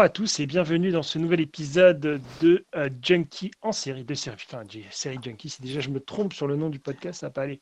[0.00, 4.14] bonjour à tous et bienvenue dans ce nouvel épisode de euh, Junkie en série de
[4.14, 4.38] série.
[4.50, 7.30] Enfin, série Junkie, c'est déjà je me trompe sur le nom du podcast, ça va
[7.32, 7.60] pas aller.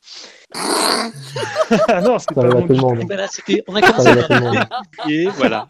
[0.55, 3.27] ah non, c'est pas le nom du voilà,
[3.67, 4.69] On a commencé à
[5.09, 5.69] et voilà.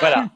[0.00, 0.30] voilà.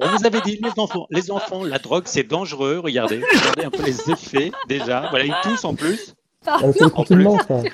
[0.00, 2.80] On vous avait dit, les enfants, les enfants, la drogue, c'est dangereux.
[2.80, 5.06] Regardez, regardez un peu les effets déjà.
[5.10, 6.16] Voilà, ils toussent en plus.
[6.46, 7.62] Ah, c'est le confinement, ça.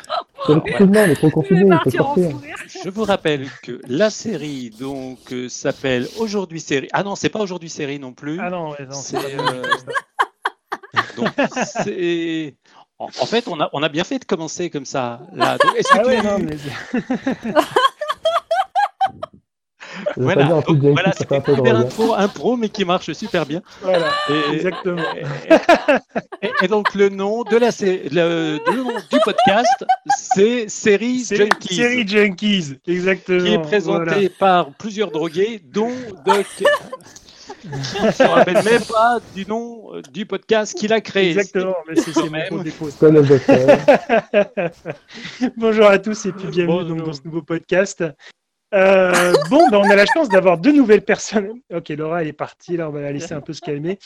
[0.46, 2.36] C'est le confinement, il faut confiner, il faut sortir.
[2.84, 6.88] Je vous rappelle que la série donc euh, s'appelle Aujourd'hui série.
[6.92, 8.38] Ah non, c'est pas Aujourd'hui série non plus.
[8.41, 9.16] Ah non, non c'est.
[9.16, 9.62] Euh...
[11.16, 11.28] donc
[11.66, 12.54] c'est.
[12.98, 15.20] En, fait, on a, on a bien fait de commencer comme ça.
[15.32, 15.56] Là.
[15.92, 16.56] ah ouais, non, mais...
[20.16, 23.62] voilà, voilà c'est un, intro, un pro, mais qui marche super bien.
[23.82, 24.10] Voilà,
[24.52, 25.02] exactement.
[26.62, 31.74] Et, donc le nom de la le, le nom du podcast, c'est Série Junkies.
[31.74, 33.44] Série Junkies, exactement.
[33.44, 35.92] Qui est présenté par plusieurs drogués, dont
[36.27, 36.46] Doc.
[37.64, 41.30] Je ne se rappelle même pas du nom euh, du podcast qu'il a créé.
[41.30, 42.12] Exactement, mais c'est
[42.62, 42.88] défaut.
[45.56, 48.05] Bonjour à tous et puis bienvenue donc, dans ce nouveau podcast.
[48.74, 51.61] Euh, bon, ben, on a la chance d'avoir deux nouvelles personnes.
[51.72, 52.77] Ok, Laura, elle est partie.
[52.77, 53.98] Là, on va la laisser un peu se calmer.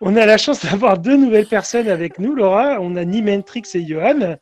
[0.00, 2.78] On a la chance d'avoir deux nouvelles personnes avec nous, Laura.
[2.80, 4.36] On a Nimentrix et Johan.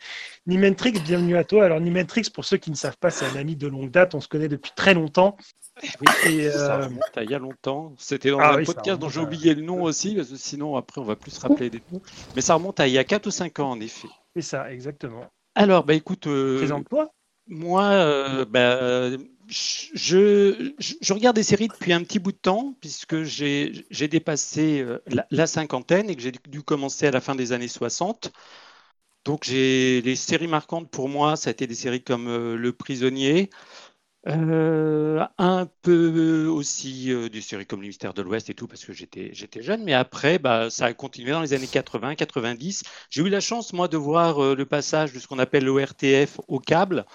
[0.46, 1.64] Nimentrix, bienvenue à toi.
[1.64, 4.14] Alors, Nimentrix, pour ceux qui ne savent pas, c'est un ami de longue date.
[4.14, 5.36] On se connaît depuis très longtemps.
[5.82, 6.88] Oui, ça euh,
[7.22, 7.92] il y a longtemps.
[7.98, 11.00] C'était dans ah un podcast dont j'ai oublié le nom aussi, parce que sinon, après,
[11.00, 12.00] on va plus se rappeler des noms.
[12.34, 14.08] Mais ça remonte à il y a 4 ou 5 ans, en effet.
[14.34, 15.26] C'est ça, exactement.
[15.54, 16.26] Alors, bah écoute.
[16.28, 17.10] Euh, Présente-toi.
[17.48, 19.10] Moi, bah,
[19.48, 25.46] je, regarde des séries depuis un petit bout de temps, puisque j'ai dépassé euh, la,
[25.46, 28.32] cinquantaine et que j'ai dû commencer à la fin des années 60.
[29.24, 32.72] Donc, j'ai les séries marquantes pour moi, ça a été des séries comme euh, Le
[32.72, 33.50] Prisonnier,
[34.28, 38.92] euh, un peu aussi des séries comme Les Mystères de l'Ouest et tout, parce que
[38.92, 39.84] j'étais jeune.
[39.84, 42.82] Mais après, bah, ça a continué dans les années 80, 90.
[43.10, 46.58] J'ai eu la chance, moi, de voir le passage de ce qu'on appelle l'ORTF au
[46.58, 47.06] câble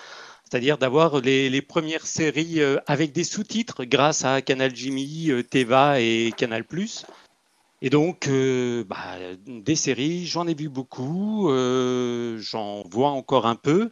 [0.52, 6.02] c'est-à-dire d'avoir les, premières séries euh, avec des sous-titres grâce à Canal Jimmy, euh, Teva
[6.02, 6.66] et Canal+.
[7.82, 9.16] Et donc, euh, bah,
[9.48, 13.92] des séries, j'en ai vu beaucoup, j'en vois encore un peu.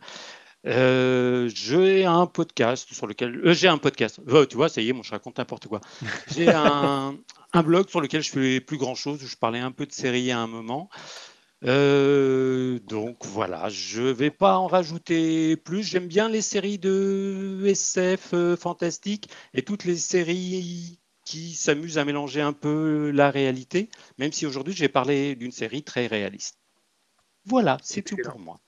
[0.66, 3.40] j'ai un podcast sur lequel.
[3.54, 4.20] j'ai un podcast.
[4.50, 5.80] tu vois, ça y est, moi, je raconte n'importe quoi.
[6.36, 7.16] J'ai un,
[7.54, 9.22] un, blog sur lequel je fais plus grand chose.
[9.26, 10.90] Je parlais un peu de séries à un moment.
[11.66, 15.84] Euh, donc voilà, je vais pas en rajouter plus.
[15.84, 22.06] J'aime bien les séries de SF euh, fantastique et toutes les séries qui s'amusent à
[22.06, 26.58] mélanger un peu la réalité, même si aujourd'hui j'ai parlé d'une série très réaliste.
[27.46, 28.60] Voilà, c'est tout pour moi.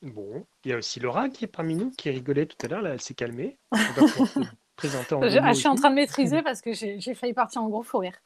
[0.00, 2.82] Bon, il y a aussi Laura qui est parmi nous, qui rigolait tout à l'heure,
[2.82, 3.58] là, elle s'est calmée.
[4.76, 7.68] présenter en je, je, suis en train de maîtriser parce que j'ai failli partir en
[7.68, 8.18] gros fou rire.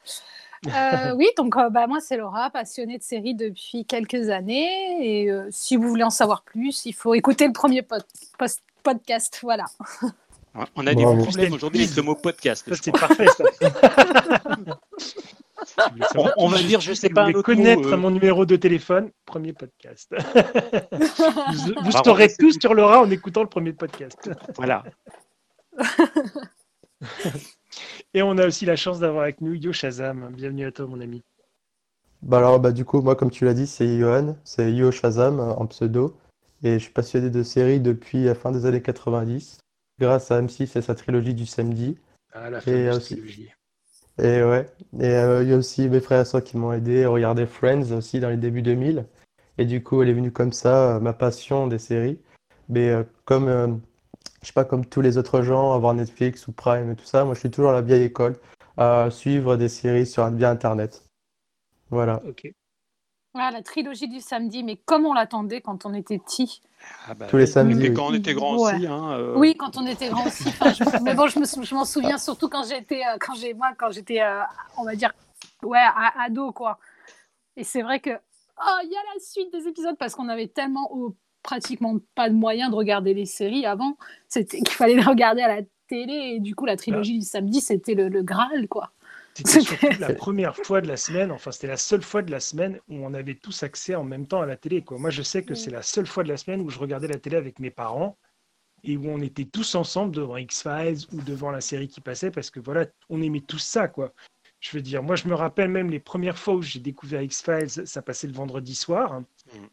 [0.67, 5.23] Euh, oui, donc euh, bah, moi c'est Laura, passionnée de séries depuis quelques années.
[5.23, 7.81] Et euh, si vous voulez en savoir plus, il faut écouter le premier
[8.83, 9.39] podcast.
[9.41, 9.65] Voilà.
[10.75, 12.69] On a des problèmes aujourd'hui avec le mot podcast.
[12.81, 13.43] C'est parfait ça.
[16.37, 17.31] on, va dire, je sais pas.
[17.31, 20.13] Vous connaître mon numéro de téléphone, premier podcast.
[20.91, 24.29] vous, vous saurez tout sur Laura en écoutant le premier podcast.
[24.57, 24.83] Voilà.
[28.13, 30.31] Et on a aussi la chance d'avoir avec nous Yo Shazam.
[30.33, 31.23] Bienvenue à toi, mon ami.
[32.21, 35.39] Bah alors, bah, du coup, moi, comme tu l'as dit, c'est Johan, c'est Yo Shazam
[35.39, 36.17] en pseudo.
[36.63, 39.59] Et je suis passionné de séries depuis la fin des années 90,
[39.99, 41.97] grâce à M6 et sa trilogie du samedi.
[42.33, 43.15] Ah, la et aussi...
[43.15, 43.49] trilogie.
[44.21, 44.65] Et ouais.
[44.99, 47.45] Et euh, il y a aussi mes frères et soeurs qui m'ont aidé à regarder
[47.45, 49.05] Friends aussi dans les débuts 2000.
[49.57, 52.19] Et du coup, elle est venue comme ça, euh, ma passion des séries.
[52.67, 53.81] Mais euh, comme
[54.41, 57.25] je sais pas, comme tous les autres gens, avoir Netflix ou Prime et tout ça.
[57.25, 58.35] Moi, je suis toujours à la vieille école
[58.77, 61.03] à suivre des séries sur via Internet.
[61.89, 62.21] Voilà.
[62.25, 62.49] Ok.
[63.33, 66.61] la trilogie du samedi, mais comme on l'attendait quand on était petit.
[67.07, 67.93] Ah bah, Tous les samedis.
[67.93, 68.87] Quand on était grand aussi.
[68.87, 69.33] Hein, euh.
[69.35, 70.45] Oui, quand on était grand aussi.
[71.03, 74.41] mais bon, je m'en souviens surtout quand j'étais, euh, quand j'ai, moi, quand j'étais, euh,
[74.77, 75.11] on va dire,
[75.63, 75.85] ouais,
[76.17, 76.79] ado, quoi.
[77.57, 80.47] Et c'est vrai que, oh, il y a la suite des épisodes parce qu'on avait
[80.47, 80.89] tellement
[81.43, 83.97] pratiquement pas de moyen de regarder les séries avant.
[84.27, 87.61] C'était qu'il fallait les regarder à la télé et du coup la trilogie du samedi
[87.61, 88.91] c'était le, Graal quoi.
[89.33, 92.39] C'était surtout la première fois de la semaine, enfin c'était la seule fois de la
[92.39, 94.83] semaine où on avait tous accès en même temps à la télé.
[94.83, 94.97] Quoi.
[94.97, 97.19] Moi je sais que c'est la seule fois de la semaine où je regardais la
[97.19, 98.17] télé avec mes parents
[98.83, 102.49] et où on était tous ensemble devant X-Files ou devant la série qui passait parce
[102.49, 104.13] que voilà, on aimait tout ça quoi.
[104.59, 107.87] Je veux dire, moi je me rappelle même les premières fois où j'ai découvert X-Files,
[107.87, 109.21] ça passait le vendredi soir.
[109.53, 109.67] Mm.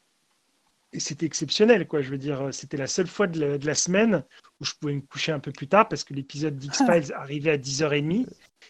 [1.01, 2.01] C'était exceptionnel, quoi.
[2.01, 4.25] Je veux dire, c'était la seule fois de la, semaine
[4.61, 7.59] où je pouvais me coucher un peu plus tard parce que l'épisode d'X-Files arrivait à
[7.59, 8.27] 10h30.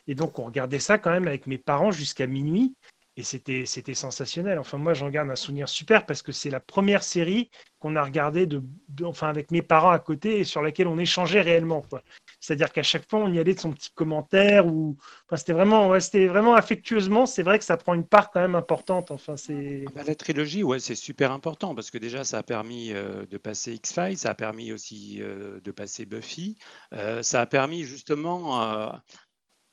[0.08, 2.74] Et donc, on regardait ça quand même avec mes parents jusqu'à minuit.
[3.18, 4.58] Et c'était, c'était sensationnel.
[4.58, 8.02] Enfin, moi, j'en garde un souvenir super parce que c'est la première série qu'on a
[8.02, 8.62] regardée de,
[9.04, 11.80] enfin, avec mes parents à côté et sur laquelle on échangeait réellement.
[11.80, 12.02] Quoi.
[12.40, 14.66] C'est-à-dire qu'à chaque fois, on y allait de son petit commentaire.
[14.66, 14.96] Ou...
[15.26, 17.26] Enfin, c'était, vraiment, vraiment affectueusement.
[17.26, 19.10] C'est vrai que ça prend une part quand même importante.
[19.10, 19.84] Enfin, c'est...
[19.88, 23.26] Ah bah, la trilogie, ouais, c'est super important parce que déjà, ça a permis euh,
[23.26, 26.56] de passer X-Files, ça a permis aussi euh, de passer Buffy.
[26.92, 28.92] Euh, ça a permis justement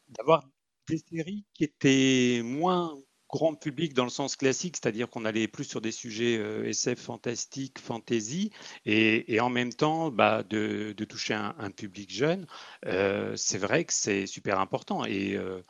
[0.10, 0.44] d'avoir
[0.88, 2.96] des séries qui étaient moins
[3.34, 7.00] grand public dans le sens classique, c'est-à-dire qu'on allait plus sur des sujets euh, SF
[7.00, 8.52] fantastique, fantasy,
[8.86, 12.46] et, en même temps bah, de, toucher un, public jeune,
[12.86, 15.04] euh, c'est vrai que c'est super important.
[15.04, 15.64] Et, euh,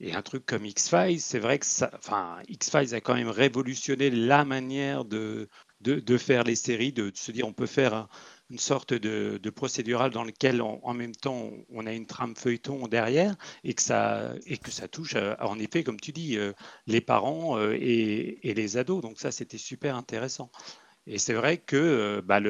[0.00, 1.66] et, un truc comme X-Files, c'est vrai que
[1.96, 5.48] enfin, X-Files a quand même révolutionné la manière de,
[5.80, 8.08] de, faire les séries, de, se dire on peut faire
[8.50, 13.36] une sorte de, procédural dans lequel en même temps on a une trame feuilleton derrière
[13.64, 16.52] et que ça, et que ça touche euh, en effet, comme tu dis, euh,
[16.86, 19.02] les parents euh, et, et les ados.
[19.02, 20.50] Donc ça, c'était super intéressant.
[21.06, 22.40] Et c'est vrai que bah,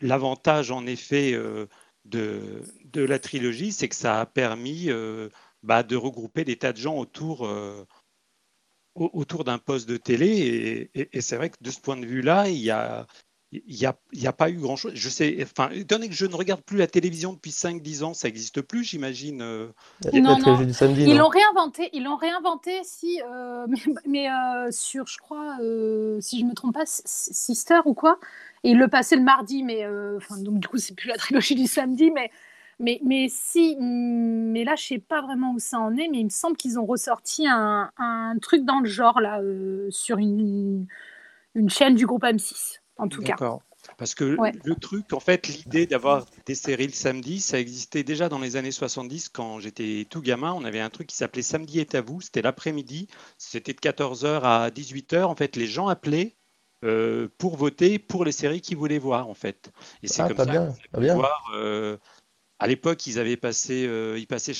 [0.00, 1.32] l'avantage en effet
[2.04, 4.88] de, de, la trilogie, c'est que ça a permis
[5.64, 7.48] bah, de regrouper des tas de gens autour,
[8.94, 10.90] autour d'un poste de télé.
[10.94, 13.08] Et, et c'est vrai que de ce point de vue-là, il y a,
[13.66, 13.96] il n'y a,
[14.28, 14.92] a, pas eu grand-chose.
[14.94, 18.14] Je sais, enfin, étant donné que je ne regarde plus la télévision depuis 5-10 ans,
[18.14, 19.42] ça n'existe plus, j'imagine.
[19.42, 19.68] Euh.
[20.12, 20.58] Non, non.
[20.60, 23.66] ils l'ont réinventé, ils l'ont réinventé, si, euh,
[24.06, 25.56] mais, euh, sur, je crois,
[26.20, 28.18] si je ne me trompe pas, Sister ou quoi.
[28.64, 29.86] Et ils le passaient le mardi, mais
[30.16, 32.30] enfin, donc du coup, c'est plus la trilogie du samedi, mais.
[32.80, 36.24] Mais, mais si, mais là, je sais pas vraiment où ça en est, mais il
[36.24, 39.40] me semble qu'ils ont ressorti un, un, truc dans le genre là
[39.90, 40.84] sur une,
[41.54, 43.36] une chaîne du groupe M6 en tout cas.
[43.98, 48.28] Parce que le truc, en fait, l'idée d'avoir des séries le samedi, ça existait déjà
[48.28, 50.52] dans les années 70 quand j'étais tout gamin.
[50.52, 52.20] On avait un truc qui s'appelait Samedi est à vous.
[52.20, 53.08] C'était l'après-midi.
[53.38, 55.24] C'était de 14h à 18h.
[55.24, 56.34] En fait, les gens appelaient
[56.84, 59.70] euh, pour voter pour les séries qu'ils voulaient voir, en fait.
[60.02, 61.14] Et c'est ah, comme ça bien, bien.
[61.14, 61.50] voir.
[61.54, 61.96] Euh,
[62.58, 64.52] à l'époque, ils avaient passé, euh, ils passaient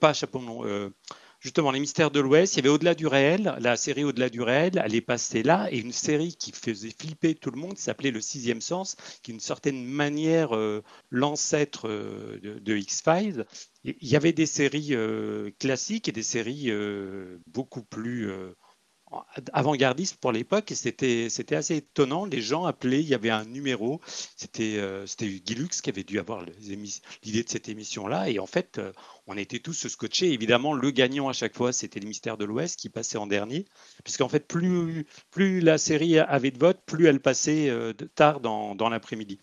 [0.00, 0.92] pas Chaperon,
[1.40, 2.54] justement les mystères de l'Ouest.
[2.54, 5.68] Il y avait Au-delà du réel, la série Au-delà du réel, elle est passée là,
[5.70, 9.40] et une série qui faisait flipper tout le monde, s'appelait Le Sixième Sens, qui d'une
[9.40, 13.44] certaine manière euh, l'ancêtre euh, de, X-Files.
[13.84, 16.70] Il y avait des séries euh, classiques et des séries
[17.46, 18.32] beaucoup plus
[19.52, 22.24] avant-gardiste pour l'époque et c'était c'était assez étonnant.
[22.24, 24.00] Les gens appelaient, il y avait un numéro,
[24.36, 26.44] c'était euh, c'était qui avait dû avoir
[27.22, 28.92] l'idée de cette émission-là et en fait euh,
[29.26, 30.32] on était tous scotchés.
[30.32, 33.66] Évidemment, le gagnant à chaque fois c'était les mystères de l'Ouest qui passait en dernier,
[34.04, 38.88] puisqu'en fait plus plus la série avait de votes, plus elle passait euh, tard dans
[38.88, 39.38] l'après-midi.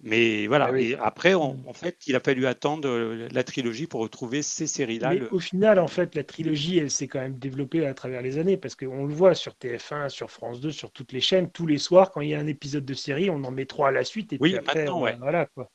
[0.00, 4.00] Mais voilà, ah et après, en fait, il a fallu attendre euh, la trilogie pour
[4.00, 5.14] retrouver ces séries-là.
[5.32, 8.56] Au final, en fait, la trilogie, elle s'est quand même développée à travers les années,
[8.56, 11.78] parce qu'on le voit sur TF1, sur France 2, sur toutes les chaînes, tous les
[11.78, 14.04] soirs, quand il y a un épisode de série, on en met trois à la
[14.04, 14.86] suite, et puis après,
[15.18, 15.68] voilà quoi.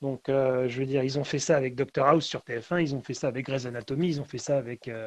[0.00, 2.94] Donc, euh, je veux dire, ils ont fait ça avec Doctor House sur TF1, ils
[2.94, 5.06] ont fait ça avec Grey's Anatomy, ils ont fait ça avec, euh,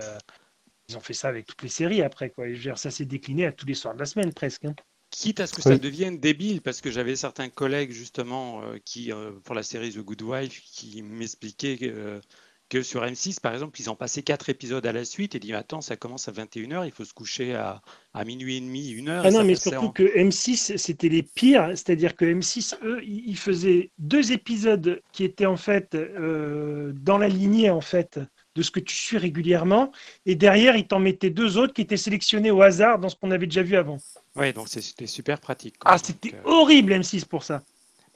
[0.89, 2.47] ils ont fait ça avec toutes les séries après, quoi.
[2.47, 4.65] je veux dire, ça s'est décliné à tous les soirs de la semaine presque.
[4.65, 4.75] Hein
[5.13, 9.11] quitte à ce que ça devienne débile, parce que j'avais certains collègues justement euh, qui,
[9.11, 12.19] euh, pour la série The Good Wife, qui m'expliquaient euh,
[12.67, 15.53] que sur M6, par exemple, ils ont passé quatre épisodes à la suite et dit
[15.53, 17.83] attends, ça commence à 21h, il faut se coucher à,
[18.15, 19.23] à minuit et demi, une heure.
[19.23, 23.91] Ah non, mais surtout que M6, c'était les pires, c'est-à-dire que M6, eux, ils faisaient
[23.99, 28.19] deux épisodes qui étaient en fait dans la lignée en fait
[28.55, 29.91] de ce que tu suis régulièrement,
[30.25, 33.31] et derrière, ils t'en mettaient deux autres qui étaient sélectionnés au hasard dans ce qu'on
[33.31, 33.97] avait déjà vu avant.
[34.35, 35.75] Oui, donc c'était super pratique.
[35.85, 37.63] Ah, c'était euh, horrible M6 pour ça.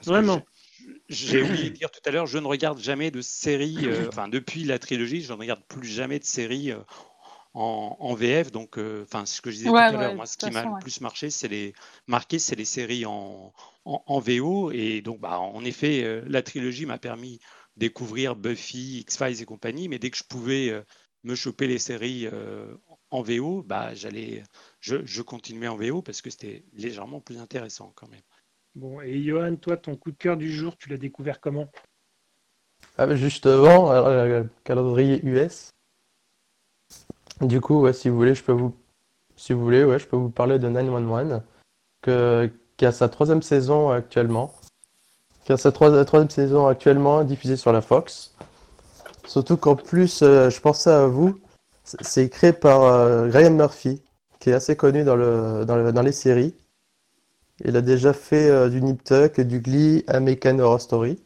[0.05, 0.41] Vraiment.
[1.09, 4.27] J'ai oublié de dire tout à l'heure, je ne regarde jamais de séries, euh, enfin
[4.27, 6.77] depuis la trilogie, je ne regarde plus jamais de séries euh,
[7.53, 8.51] en, VF.
[8.51, 11.01] Donc, enfin, ce que je disais tout à l'heure, moi, ce qui m'a le plus
[11.01, 11.73] marché, c'est les
[12.05, 13.53] marqué, c'est les séries en,
[13.85, 14.71] en, VO.
[14.71, 17.39] Et donc, bah, en effet, la trilogie m'a permis
[17.77, 19.87] découvrir Buffy, X-Files et compagnie.
[19.87, 20.83] Mais dès que je pouvais
[21.23, 22.27] me choper les séries
[23.11, 24.43] en VO, bah, j'allais,
[24.79, 28.21] je, je, continuais en VO parce que c'était légèrement plus intéressant quand même.
[28.75, 31.67] Bon, et Johan, toi, ton coup de cœur du jour, tu l'as découvert comment?
[32.97, 35.71] Ah, Juste avant, euh, calendrier US.
[37.41, 38.75] Du coup, ouais, si vous voulez, je peux vous,
[39.35, 41.41] si vous voulez, ouais, je peux vous parler de 911,
[42.01, 44.53] que, qui a sa troisième saison actuellement.
[45.47, 48.33] Qui a sa troisième saison actuellement diffusée sur la Fox.
[49.25, 51.39] Surtout qu'en plus, euh, je pensais à vous,
[51.85, 54.01] c'est créé par euh, Graham Murphy,
[54.41, 56.53] qui est assez connu dans, le, dans, les séries.
[57.63, 61.23] Il a déjà fait euh, du Nip Tuck, du Glee, American Horror Story.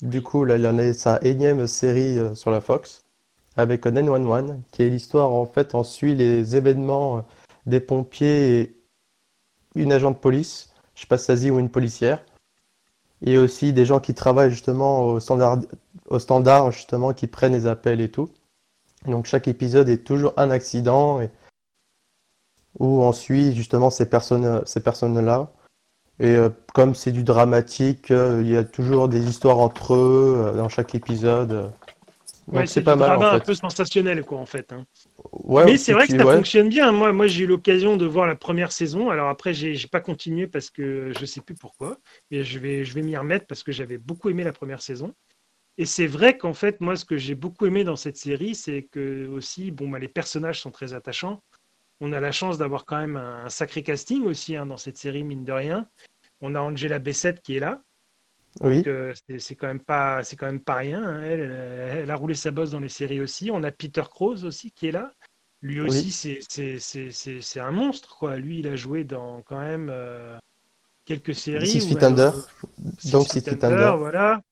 [0.00, 3.04] Du coup, là, il en a sa énième série euh, sur la Fox
[3.56, 7.24] avec 911, qui est l'histoire, en fait, on suit les événements
[7.66, 8.76] des pompiers et
[9.76, 12.24] une agent de police, je sais pas si ou une policière.
[13.24, 15.58] Et aussi des gens qui travaillent justement au standard,
[16.08, 18.30] au standard justement, qui prennent les appels et tout.
[19.06, 21.20] Donc chaque épisode est toujours un accident
[22.78, 25.52] où on suit justement ces personnes, ces personnes-là.
[26.20, 30.36] Et euh, comme c'est du dramatique, euh, il y a toujours des histoires entre eux
[30.38, 31.72] euh, dans chaque épisode.
[32.48, 34.72] Ouais, c'est pas du mal drama en un peu sensationnel, quoi, en fait.
[34.72, 34.86] hein.
[35.32, 36.36] Ouais, Mais c'est vrai que ça ouais.
[36.36, 36.92] fonctionne bien.
[36.92, 39.10] Moi, moi j'ai eu l'occasion de voir la première saison.
[39.10, 41.98] Alors après, j'ai pas continué parce que je sais plus pourquoi.
[42.30, 45.14] Mais je vais, je vais m'y remettre parce que j'avais beaucoup aimé la première saison.
[45.78, 48.82] Et c'est vrai qu'en fait, moi, ce que j'ai beaucoup aimé dans cette série, c'est
[48.90, 51.42] que aussi, bon, bah, les personnages sont très attachants.
[52.00, 54.98] On a la chance d'avoir quand même un, un sacré casting aussi hein, dans cette
[54.98, 55.86] série, mine de rien.
[56.40, 57.82] On a Angela Bassett qui est là.
[58.60, 61.02] Oui, Donc, euh, c'est quand même pas, c'est quand même pas rien.
[61.02, 61.22] hein.
[61.22, 63.50] Elle, elle- a roulé sa bosse dans les séries aussi.
[63.50, 65.10] On a Peter Krause aussi qui est là.
[65.62, 65.88] Lui Oui.
[65.88, 66.40] aussi, c'est-
[67.40, 68.36] c'est un monstre, quoi.
[68.36, 70.36] Lui, il a joué dans quand même euh,
[71.04, 71.66] quelques séries.
[71.66, 72.34] Six Feet Under.
[72.34, 72.42] euh,
[73.10, 73.96] Donc Six Feet Under.
[73.96, 74.42] voilà.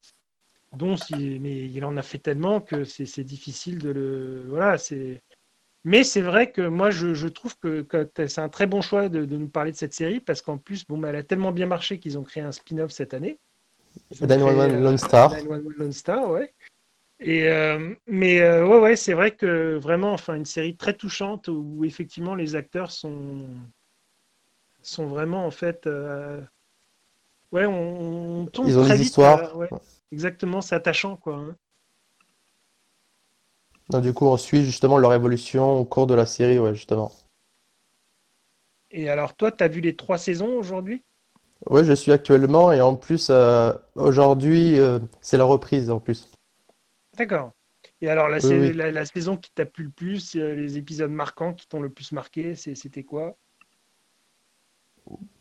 [0.76, 4.44] Dont si- mais il en a fait tellement que c'est difficile de le.
[4.48, 5.20] Voilà, c'est.
[5.84, 9.08] Mais c'est vrai que moi, je, je trouve que, que c'est un très bon choix
[9.08, 11.52] de, de nous parler de cette série parce qu'en plus, bon, bah, elle a tellement
[11.52, 13.38] bien marché qu'ils ont créé un spin-off cette année.
[14.10, 15.30] Ils ont 911 créé, euh, Lone Star.
[15.32, 16.54] 911 Lone Star, ouais.
[17.20, 21.48] Et, euh, mais euh, ouais, ouais, c'est vrai que vraiment, enfin, une série très touchante
[21.48, 23.46] où effectivement les acteurs sont,
[24.82, 25.86] sont vraiment en fait.
[25.86, 26.40] euh,
[27.52, 29.56] ouais, on, on tombe Ils ont très des vite, histoires.
[29.56, 29.68] ouais.
[30.12, 31.36] Exactement, c'est attachant, quoi.
[31.36, 31.56] hein.
[33.90, 37.12] Donc, du coup, on suit justement leur évolution au cours de la série, ouais, justement.
[38.92, 41.02] Et alors, toi, tu as vu les trois saisons aujourd'hui?
[41.68, 46.28] Ouais, je suis actuellement et en plus, euh, aujourd'hui, euh, c'est la reprise en plus.
[47.16, 47.52] D'accord.
[48.00, 48.72] Et alors, la, Oui, oui.
[48.72, 51.90] la, la saison qui t'a plu le plus, euh, les épisodes marquants qui t'ont le
[51.90, 53.36] plus marqué, c'était quoi?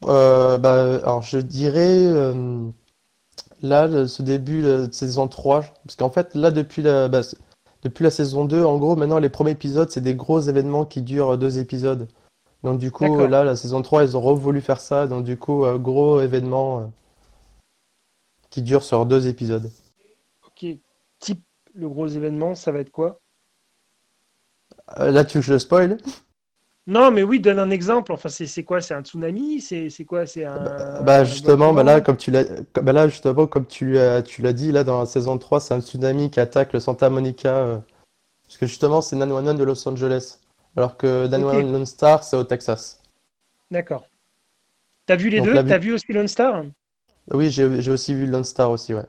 [0.02, 2.12] Bah, alors, je dirais
[3.62, 7.22] là, ce début de saison 3, parce qu'en fait, là, depuis la, bah,
[7.84, 11.02] depuis la saison 2, en gros, maintenant, les premiers épisodes, c'est des gros événements qui
[11.02, 12.08] durent deux épisodes.
[12.64, 15.08] Donc, du coup, là, la saison 3, ils ont voulu faire ça.
[15.08, 16.86] Donc, du coup, euh, gros événement euh,
[18.50, 19.72] qui dure sur deux épisodes.
[20.46, 20.66] Ok.
[21.20, 23.22] Type, le gros événement, ça va être quoi?
[25.00, 25.98] Euh, là, tu veux que je le spoil?
[26.88, 28.12] Non, mais oui, donne un exemple.
[28.12, 28.82] Enfin, c'est c'est quoi?
[28.82, 29.62] C'est un tsunami?
[29.62, 30.26] C'est quoi?
[30.26, 32.46] C'est un, Bah justement, bah là, comme tu l'as,
[32.82, 35.82] bah là, justement, comme tu tu l'as dit, là, dans la saison 3, c'est un
[35.82, 37.56] tsunami qui attaque le Santa Monica.
[37.56, 37.78] euh,
[38.48, 40.40] parce que justement, c'est 911 de Los Angeles.
[40.80, 43.04] Alors que 911 Lone Star, c'est au Texas.
[43.70, 44.08] D'accord.
[45.08, 45.62] T'as vu les Donc, deux?
[45.62, 46.64] T'as vu aussi Lone Star?
[47.34, 49.04] Oui, j'ai aussi vu Lone Star aussi, ouais.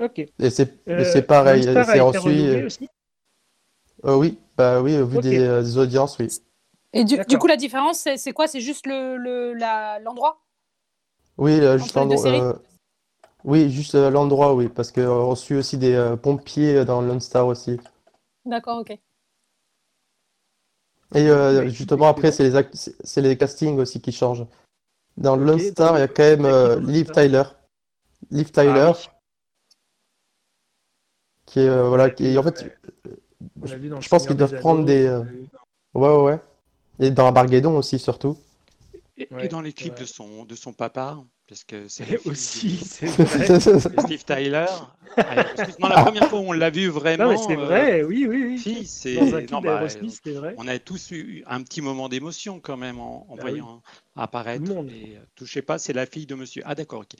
[0.00, 0.18] Ok.
[0.40, 2.24] Et c'est Euh, pareil, Lone Star a c'est été ensuite.
[2.24, 2.88] renouvelé aussi?
[4.04, 6.26] euh, oui, bah oui, au vu des, euh, des audiences, oui.
[6.92, 8.48] Et du, coup, la différence, c'est c'est quoi?
[8.48, 9.54] C'est juste le, le-
[10.02, 10.40] l'endroit?
[11.38, 12.52] Oui, euh, juste Entre les deux l'endroit- euh,
[13.44, 17.00] oui, juste euh, l'endroit, oui, parce que euh, on suit aussi des euh, pompiers dans
[17.00, 17.78] Lone Star aussi.
[18.44, 18.98] D'accord, ok.
[21.14, 24.46] Et euh, justement, après, c'est les, act- c'est les castings aussi qui changent.
[25.16, 27.42] Dans Lone Star, il y a quand même euh, Liv Tyler.
[28.30, 29.08] Liv Tyler, Ah oui.
[31.46, 32.64] qui est, euh, voilà, qui en fait,
[33.64, 35.22] je pense qu'ils doivent des prendre des, euh,
[35.94, 36.40] ouais, ouais, ouais.
[37.00, 38.38] Et dans Armageddon aussi, surtout.
[39.16, 40.00] Et, et Ouais, dans l'équipe vrai.
[40.00, 41.18] de son, de son papa,
[41.50, 44.66] parce que c'est aussi, c'est Steve Tyler.
[45.16, 45.34] Ah,
[45.80, 48.24] non, la première fois où on l'a vu vraiment, Non, mais c'est euh, vrai, oui,
[48.28, 48.58] oui, oui.
[48.58, 49.16] si, c'est
[49.50, 49.84] non, bah,
[50.24, 50.54] vrai.
[50.56, 53.82] on a tous eu un petit moment d'émotion quand même en, en Bah voyant
[54.14, 54.64] apparaître.
[54.64, 54.90] Le monde.
[54.90, 56.62] Et euh, touchez pas, c'est la fille de monsieur.
[56.64, 57.16] Ah d'accord, ok.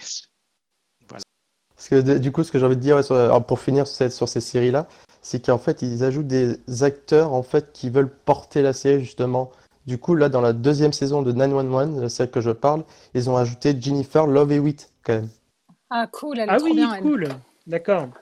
[1.74, 3.88] Parce que du coup, ce que j'ai envie de dire ouais, sur- alors, pour finir
[3.88, 4.86] sur, sur ces séries-là,
[5.22, 9.50] c'est qu'en fait, ils ajoutent des acteurs en fait qui veulent porter la série justement.
[9.86, 12.84] Du coup, là, dans la deuxième saison de 911, celle que je parle,
[13.14, 15.28] ils ont ajouté Jennifer Love Hewitt quand même.
[15.88, 17.02] Ah, cool, elle est Ah trop oui, bien, elle.
[17.02, 17.28] cool.
[17.66, 18.06] D'accord.
[18.06, 18.14] Bah,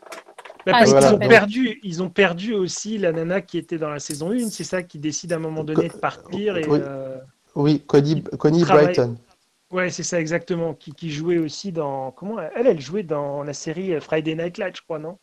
[0.67, 1.07] Ah, parce Voilà.
[1.07, 4.31] qu'ils ont donc- perdu, ils ont perdu aussi la nana qui était dans la saison
[4.33, 6.79] 1, c'est ça qui décide à un moment donné de partir et Oui.
[6.83, 7.19] euh,
[7.55, 9.17] Oui, Connie, Connie travaille- Brighton.
[9.73, 13.53] ouais, c'est ça exactement, qui, qui jouait aussi dans comment elle, elle jouait dans la
[13.55, 15.19] série euh, Friday Night Lights, je crois, non?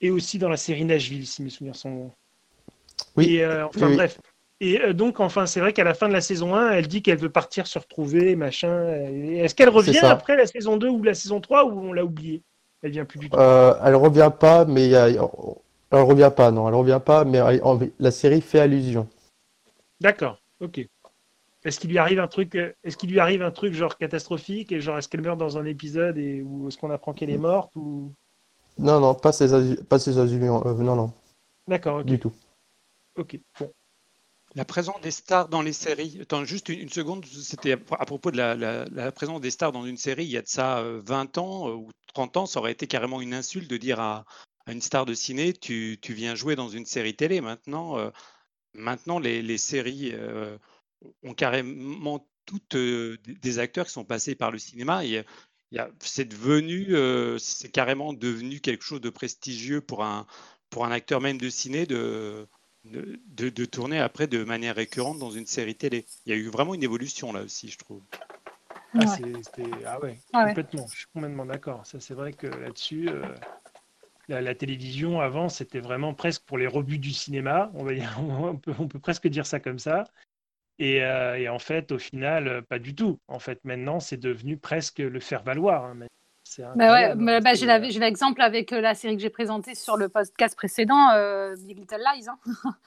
[0.00, 2.12] Et aussi dans la série Nashville, si mes souvenirs sont bons.
[3.16, 3.96] Oui, Et, euh, enfin oui.
[3.96, 4.20] bref.
[4.60, 7.02] Et euh, donc, enfin, c'est vrai qu'à la fin de la saison 1, elle dit
[7.02, 8.86] qu'elle veut partir se retrouver, machin.
[8.88, 12.42] Est-ce qu'elle revient après la saison 2 ou la saison 3 ou on l'a oubliée?
[12.82, 13.36] Elle vient plus du tout.
[13.36, 17.40] Euh, elle revient pas, mais a- elle revient pas, non, elle revient pas, mais
[17.98, 19.08] la série fait allusion.
[20.00, 20.80] D'accord, ok.
[21.64, 24.80] Est-ce qu'il lui arrive un truc, est-ce qu'il lui arrive un truc genre catastrophique et
[24.80, 27.74] genre est-ce qu'elle meurt dans un épisode et ou est-ce qu'on apprend qu'elle est morte
[27.74, 28.12] ou?
[28.78, 31.12] Non, non, pas ces, pas ces non, non.
[31.66, 32.32] D'accord, du tout.
[33.16, 33.72] Ok, bon.
[34.58, 38.38] La présence des stars dans les séries, attends juste une, seconde, c'était à propos de
[38.38, 41.92] la, présence des stars dans une série, il y a de ça 20 ans ou
[42.12, 44.24] 30 ans, ça aurait été carrément une insulte de dire à,
[44.66, 47.40] une star de ciné, tu, viens jouer dans une série télé.
[47.40, 48.10] Maintenant,
[48.74, 50.12] maintenant les, séries
[51.22, 55.02] ont carrément toutes des acteurs qui sont passés par le cinéma.
[56.00, 56.96] C'est devenu,
[57.38, 60.26] c'est carrément devenu quelque chose de prestigieux pour un,
[60.68, 62.48] pour un acteur même de ciné de,
[62.84, 66.06] de, tourner après de manière récurrente dans une série télé.
[66.26, 68.02] Il y a eu vraiment une évolution là aussi, je trouve.
[68.94, 69.16] Ah,
[69.84, 70.86] ah ouais, ah complètement.
[70.90, 71.84] Je suis complètement d'accord.
[71.84, 73.10] Ça, c'est vrai que là-dessus,
[74.28, 77.70] la, télévision avant, c'était vraiment presque pour les rebuts du cinéma.
[77.74, 80.04] On, va on, peut, on peut presque dire ça comme ça.
[80.80, 83.20] Euh, et, en fait, au final, pas du tout.
[83.28, 85.84] En fait, maintenant, c'est devenu presque le faire valoir.
[85.84, 86.06] Hein.
[86.76, 89.96] Bah ouais, bah, bah, euh, j'ai l'exemple avec euh, la série que j'ai présentée sur
[89.96, 91.08] le podcast précédent,
[91.58, 92.28] Big Little Lies.
[92.28, 92.38] Hein.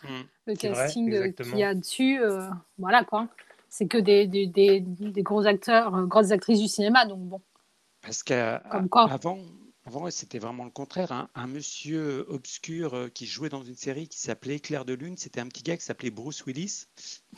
[0.03, 0.07] Mmh.
[0.47, 2.19] le casting qu'il y a dessus,
[2.77, 3.27] voilà quoi.
[3.69, 7.41] C'est que des, des, des, des, gros acteurs, grosses actrices du cinéma, donc bon.
[8.01, 9.37] Parce qu'avant,
[9.85, 11.27] avant, c'était vraiment le contraire.
[11.33, 15.39] Un monsieur obscur euh, qui jouait dans une série qui s'appelait Claire de Lune, c'était
[15.39, 16.85] un petit gars qui s'appelait Bruce Willis.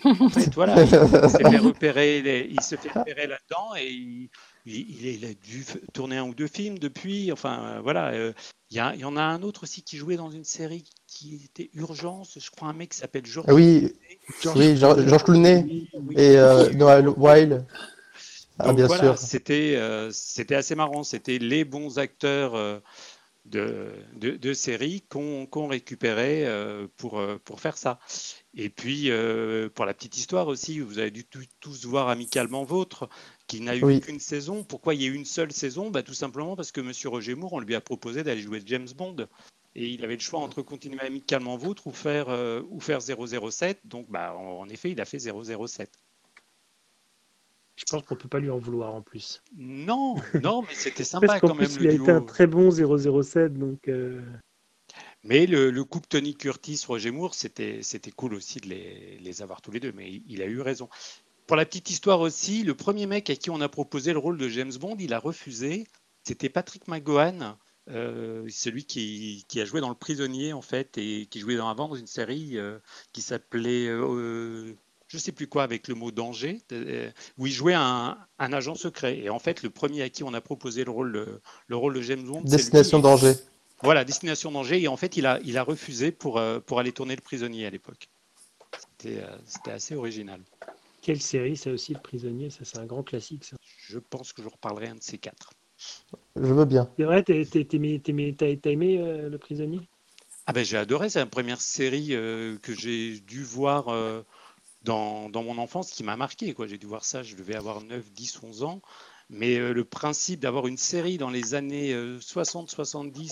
[0.04, 4.30] En fait, voilà, il, s'est fait repérer, il se fait repérer là-dedans et il,
[4.66, 7.32] il, a dû tourner un ou deux films depuis.
[7.32, 8.12] Enfin, euh, voilà.
[8.14, 8.34] Euh,
[8.72, 11.70] il y, y, en a un autre aussi qui jouait dans une série qui était
[11.74, 12.38] Urgence.
[12.40, 13.52] Je crois un mec qui s'appelle Georges.
[13.52, 13.94] Oui,
[14.42, 16.36] George Clooney et
[16.76, 17.66] Noël Wilde.
[18.60, 19.18] Ah, bien sûr.
[19.18, 21.04] C'était, euh, c'était assez marrant.
[21.04, 22.80] C'était les bons acteurs euh,
[23.46, 28.00] de, de, de, séries qu'on, qu'on récupérait euh, pour, pour faire ça.
[28.56, 29.10] Et puis,
[29.74, 31.26] pour la petite histoire aussi, vous avez dû
[31.60, 33.10] tous voir amicalement Vôtre,
[33.48, 34.64] qui n'a eu qu'une saison.
[34.64, 35.90] Pourquoi il y a eu une seule saison?
[35.90, 36.92] Bah, Tout simplement parce que M.
[37.06, 39.28] Roger Moore, on lui a proposé d'aller jouer James Bond.
[39.76, 42.28] Et il avait le choix entre continuer amicalement Vôtre ou faire,
[42.70, 43.82] ou faire 007.
[43.86, 45.90] Donc, bah, en effet, il a fait 007.
[47.76, 49.42] Je pense qu'on peut pas lui en vouloir en plus.
[49.58, 51.70] Non, non, mais c'était sympa quand même.
[51.80, 53.88] il a été un très bon 007, donc.
[53.88, 54.22] Euh.
[55.24, 57.82] Mais le, couple Tony Curtis, Roger Moore, c'était
[58.16, 60.90] cool aussi de les, les, avoir tous les deux, mais il, a eu raison.
[61.48, 64.38] Pour la petite histoire aussi, le premier mec à qui on a proposé le rôle
[64.38, 65.86] de James Bond, il a refusé.
[66.24, 67.58] C'était Patrick McGowan,
[67.90, 71.68] euh, celui qui, qui, a joué dans Le Prisonnier en fait et qui jouait dans,
[71.68, 72.80] avant dans une série euh,
[73.12, 73.90] qui s'appelait
[75.14, 79.20] je sais plus quoi avec le mot danger, euh, où il jouait un, agent secret.
[79.20, 82.02] Et en fait, le premier à qui on a proposé le rôle, le, rôle de
[82.02, 83.34] James Bond, Destination danger.
[83.84, 84.82] Voilà, Destination danger.
[84.82, 87.68] Et en fait, il a, il a refusé pour, euh, pour aller tourner le prisonnier
[87.68, 88.10] à l'époque.
[88.80, 90.42] C'était euh, assez original.
[91.04, 93.44] Quelle série, ça aussi, le prisonnier Ça, c'est un grand classique.
[93.44, 93.56] Ça.
[93.88, 95.52] Je pense que je reparlerai un de ces quatre.
[96.36, 96.90] Je veux bien.
[96.98, 99.82] C'est vrai, t'as aimé, aimé le prisonnier?
[100.46, 103.88] Ah ben j'ai adoré, c'est la première série que j'ai dû voir
[104.84, 106.56] dans, mon enfance qui m'a marqué.
[106.68, 108.82] J'ai dû voir ça, je devais avoir 9, 10, 11 ans.
[109.30, 113.28] Mais euh, le principe d'avoir une série dans les années 60-70 euh,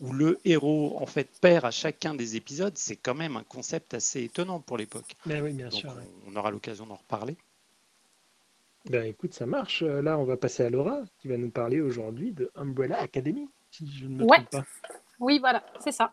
[0.00, 3.94] où le héros en fait perd à chacun des épisodes, c'est quand même un concept
[3.94, 5.16] assez étonnant pour l'époque.
[5.24, 5.94] Mais oui, bien sûr.
[6.26, 7.36] On, aura l'occasion d'en reparler.
[8.90, 9.82] Ben écoute, ça marche.
[9.82, 13.48] Euh, là, on va passer à Laura qui va nous parler aujourd'hui de Umbrella Academy,
[13.70, 14.64] si je ne me trompe pas.
[15.18, 16.12] Oui, voilà, c'est ça.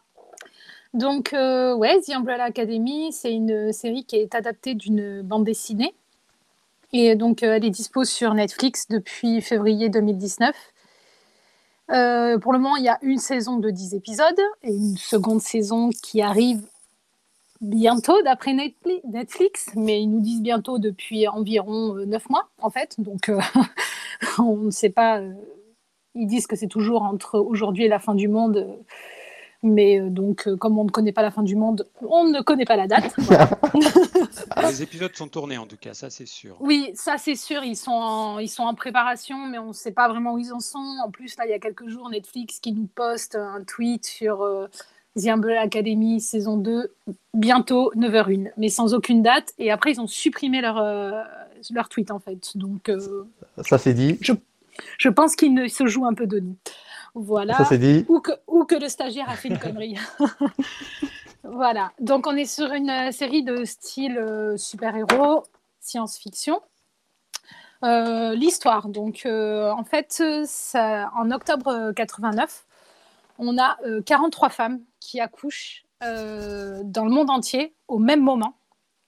[0.94, 5.94] Donc, euh, ouais, The Umbrella Academy, c'est une série qui est adaptée d'une bande dessinée.
[6.94, 10.56] Et donc, euh, elle est dispo sur Netflix depuis février 2019.
[11.92, 15.42] Euh, pour le moment, il y a une saison de 10 épisodes et une seconde
[15.42, 16.62] saison qui arrive
[17.62, 18.54] bientôt d'après
[19.06, 22.96] Netflix, mais ils nous disent bientôt depuis environ 9 mois, en fait.
[22.98, 23.32] Donc,
[24.38, 25.22] on ne sait pas.
[26.16, 28.78] ils disent que c'est toujours entre aujourd'hui et la fin du monde
[29.64, 32.42] mais euh, donc, euh, comme on ne connaît pas la fin du monde, on ne
[32.42, 33.16] connaît pas la date.
[34.62, 36.58] Les épisodes sont tournés en tout cas, ça c'est sûr.
[36.60, 39.94] Oui, ça c'est sûr, ils sont, en, ils sont en préparation, mais on ne sait
[39.94, 40.98] pas vraiment où ils en sont.
[41.04, 44.44] En plus, là, il y a quelques jours, Netflix qui nous poste un tweet sur
[44.44, 44.68] euh,
[45.18, 46.94] The Umbrella Academy saison 2,
[47.34, 49.54] bientôt 9h01, mais sans aucune date.
[49.58, 50.84] Et après, ils ont supprimé leur,
[51.72, 52.58] leur tweet en fait.
[52.58, 52.92] Donc,
[53.62, 54.18] ça c'est dit.
[54.22, 54.34] Je,
[54.98, 56.58] je pense qu'ils se jouent un peu de nous.
[57.16, 57.58] Voilà.
[58.08, 59.98] Ou que, ou que le stagiaire a fait une connerie.
[61.44, 61.92] voilà.
[62.00, 65.44] Donc, on est sur une euh, série de style euh, super-héros,
[65.80, 66.62] science-fiction.
[67.84, 68.88] Euh, l'histoire.
[68.88, 72.66] Donc, en fait, ça, en octobre 89,
[73.40, 78.56] on a 43 femmes qui accouchent dans le monde entier au même moment,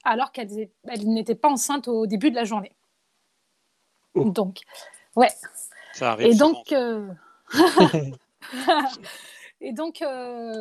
[0.04, 2.76] alors qu'elle n'était pas enceinte au début de la journée.
[4.16, 4.24] Oh.
[4.30, 4.60] Donc,
[5.14, 5.30] ouais.
[5.92, 7.08] Ça arrive Et donc, euh,
[9.60, 10.52] et donc, euh,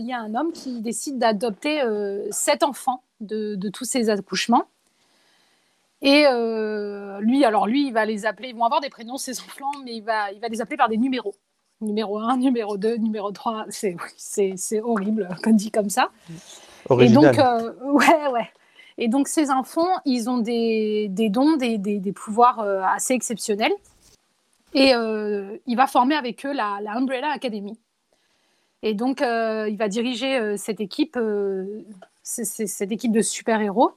[0.00, 4.10] il y a un homme qui décide d'adopter euh, sept enfants de, de tous ces
[4.10, 4.64] accouchements.
[6.02, 9.38] Et euh, lui, alors lui, il va les appeler, ils vont avoir des prénoms, ces
[9.40, 11.34] enfants, mais il va, il va les appeler par des numéros.
[11.82, 13.66] Numéro 1, numéro 2, numéro 3.
[13.68, 16.10] C'est oui, c'est- c'est horrible, comme dit comme ça.
[16.88, 17.34] Original.
[17.34, 18.48] Et donc, ouais, ouais.
[18.98, 23.72] Et donc, ces enfants, ils ont des, des dons, des, des, des pouvoirs assez exceptionnels.
[24.72, 27.78] Et euh, il va former avec eux la, la Umbrella Academy.
[28.82, 31.18] Et donc, euh, il va diriger euh, cette équipe,
[32.22, 33.92] cette équipe de super-héros.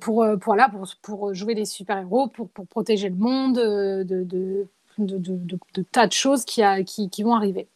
[0.00, 5.82] pour, pour, pour, pour jouer les super-héros, pour, pour protéger le monde de, de, de,
[5.82, 7.68] tas de choses qui, a- qui, qui vont arriver.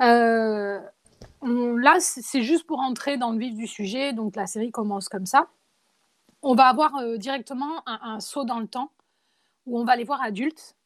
[0.00, 0.80] Là,
[2.00, 4.12] c'est juste pour entrer dans le vif du sujet.
[4.12, 5.46] Donc, la série commence comme ça.
[6.42, 8.90] On va avoir directement un saut dans le temps
[9.68, 10.76] où on va les voir adultes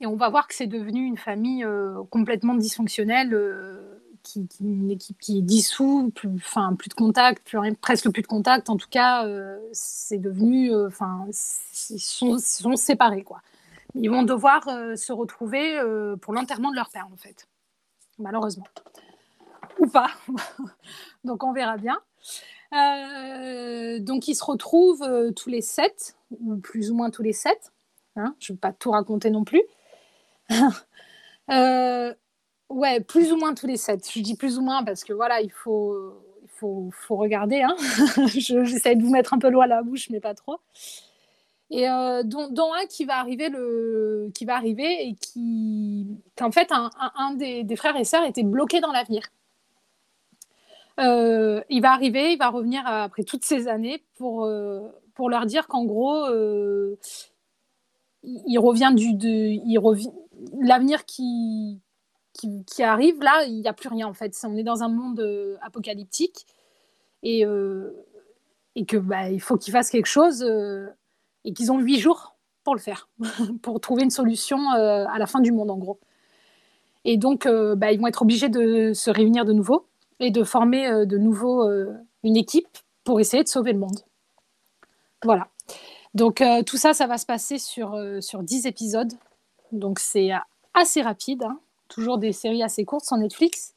[0.00, 5.38] et on va voir que c'est devenu une famille euh, complètement dysfonctionnelle, euh, qui, qui-
[5.38, 6.28] est dissout, plus,
[6.78, 8.70] plus de contact, plus presque plus de contact.
[8.70, 11.26] En tout cas, euh, c'est devenu, enfin,
[11.90, 12.38] ils sont,
[12.76, 13.42] séparés quoi.
[13.94, 14.64] Ils vont devoir
[14.96, 15.78] se retrouver
[16.20, 17.46] pour l'enterrement de leur père en fait,
[18.18, 18.66] malheureusement
[19.78, 20.10] ou pas.
[21.24, 22.00] donc on verra bien.
[24.00, 27.73] Donc ils se retrouvent tous les sept, ou plus ou moins tous les sept.
[28.16, 29.62] Hein, je ne vais pas tout raconter non plus.
[31.50, 32.14] Euh,
[32.70, 34.10] ouais, plus ou moins tous les sept.
[34.10, 37.62] Je dis plus ou moins parce que voilà, il faut, il faut, faut regarder.
[37.62, 37.76] Hein.
[38.28, 40.58] Je- J'essaie de vous mettre un peu l'eau à la bouche, mais pas trop.
[41.70, 46.70] Et euh, dont, un qui va arriver, le, qui va arriver et qui, qu'en fait,
[46.72, 49.22] un, un- des, des frères et sœurs était bloqué dans l'avenir.
[51.00, 54.80] Euh, il va arriver, il va revenir après toutes ces années pour, euh,
[55.14, 56.24] pour leur dire qu'en gros,
[58.24, 60.10] il revient du, de, il revient,
[60.60, 61.80] l'avenir qui,
[62.32, 64.36] qui, arrive, là, il n'y a plus rien en fait.
[64.44, 66.46] On est dans un monde euh, apocalyptique
[67.22, 67.90] et, euh,
[68.74, 70.88] et que bah, il faut qu'ils fassent quelque chose euh,
[71.44, 73.08] et qu'ils ont huit jours pour le faire,
[73.62, 76.00] pour trouver une solution à la fin du monde en gros.
[77.04, 79.86] Et donc, bah, ils vont être obligés de se réunir de nouveau
[80.20, 81.70] et de former de nouveau
[82.22, 84.00] une équipe pour essayer de sauver le monde.
[85.22, 85.48] Voilà.
[86.14, 89.12] Donc euh, tout ça, ça va se passer sur, euh, sur 10 épisodes.
[89.72, 90.38] Donc c'est euh,
[90.74, 91.42] assez rapide.
[91.44, 91.58] hein.
[91.88, 93.74] Toujours des séries assez courtes sur Netflix.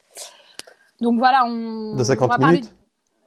[1.02, 1.96] Donc voilà, on...
[1.96, 2.74] De on 50 va parler minutes?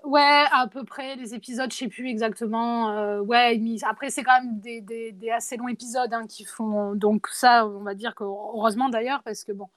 [0.03, 2.90] Ouais, à peu près, les épisodes, je sais plus exactement.
[2.90, 6.44] euh, ouais, mais après, c'est quand même des, des- des assez longs épisodes hein, qui
[6.44, 6.94] font.
[6.94, 9.68] Donc, ça, on va dire que, heureusement d'ailleurs, parce que bon,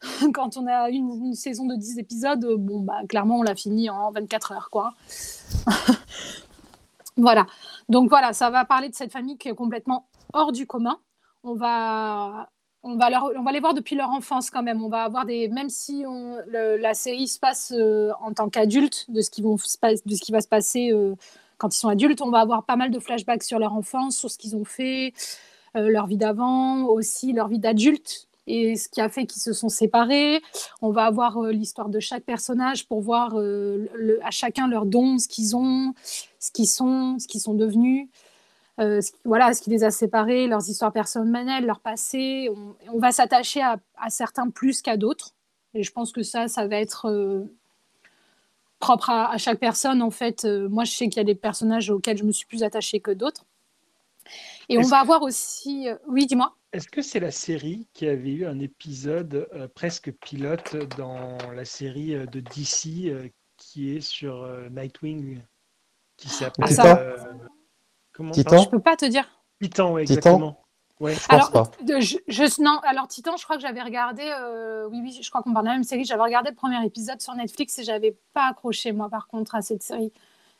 [0.32, 3.90] quand on a une, une saison de 10 épisodes, bon, bah, clairement, on l'a fini
[3.90, 4.94] en 24 heures, quoi.
[7.18, 7.46] voilà.
[7.90, 10.98] Donc, voilà, ça va parler de cette famille qui est complètement hors du commun.
[11.42, 12.48] On va.
[12.84, 14.82] On va, leur- on va les voir depuis leur enfance quand même.
[14.84, 18.48] On va avoir des, même si on- la série se passe euh, en tant
[19.78, 21.16] pas- de ce qui va se passer euh,
[21.58, 24.30] quand ils sont adultes, on va avoir pas mal de flashbacks sur leur enfance, sur
[24.30, 25.12] ce qu'ils ont fait,
[25.76, 29.52] euh, leur vie d'avant, aussi leur vie d'adulte et ce qui a fait qu'ils se
[29.52, 30.42] sont séparés.
[30.82, 34.86] On va avoir euh, l'histoire de chaque personnage pour voir euh, le- à chacun leurs
[34.86, 35.92] dons, ce qu'ils ont,
[36.38, 38.08] ce qu'ils sont, ce qu'ils sont devenus.
[38.80, 42.48] euh, ce qui, voilà, ce qui les a séparés, leurs histoires personnelles, leur passé.
[42.54, 45.34] On, on va s'attacher à, à certains plus qu'à d'autres.
[45.74, 47.46] Et je pense que ça, ça va être
[48.78, 50.00] propre à, à chaque personne.
[50.02, 52.62] En fait, moi, je sais qu'il y a des personnages auxquels je me suis plus
[52.62, 53.44] attachée que d'autres.
[54.68, 55.88] Et on va avoir aussi.
[56.06, 56.54] Oui, dis-moi.
[56.72, 61.64] Est-ce que c'est la série qui avait eu un épisode euh, presque pilote dans la
[61.64, 65.40] série euh, de DC euh, qui est sur euh, Nightwing
[66.18, 67.16] qui s'appelle Titan euh,
[68.12, 69.26] comment Titan Je peux pas te dire.
[69.62, 70.64] Titan, ouais, Titan exactement.
[71.00, 71.14] Ouais.
[71.14, 71.70] Je pense Alors, pas.
[71.84, 74.22] de- je, je- non, alors Titan, je crois que j'avais regardé.
[74.24, 76.04] euh, oui, oui, je crois qu'on parle de la même série.
[76.04, 79.62] J'avais regardé le premier épisode sur Netflix et j'avais pas accroché moi, par contre, à
[79.62, 80.12] cette série.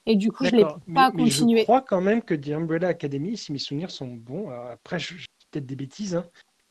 [0.07, 0.79] Et du coup, je l'ai D'accord.
[0.95, 1.59] pas mais, mais continué.
[1.61, 5.17] je crois quand même que The Umbrella Academy, si mes souvenirs sont bons, après, je,
[5.51, 6.27] peut-être des bêtises, hein,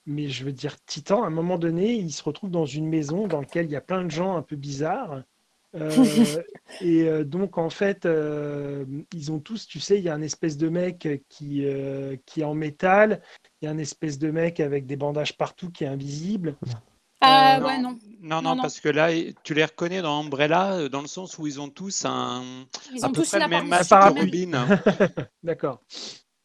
[0.05, 3.27] mais je veux dire, Titan, à un moment donné, il se retrouve dans une maison
[3.27, 5.23] dans laquelle il y a plein de gens un peu bizarres.
[5.75, 5.89] Euh,
[6.81, 10.21] et euh, donc, en fait, euh, ils ont tous, tu sais, il y a un
[10.21, 13.21] espèce de mec qui, euh, qui est en métal,
[13.61, 16.55] il y a un espèce de mec avec des bandages partout qui est invisible.
[17.19, 17.97] Ah Euh, ouais, non.
[18.21, 18.61] Non, non, Non, non.
[18.61, 19.09] parce que là,
[19.43, 22.43] tu les reconnais dans Umbrella, dans le sens où ils ont tous un,
[22.93, 23.91] Ils à ont peu tous près le même masque.
[25.43, 25.81] D'accord.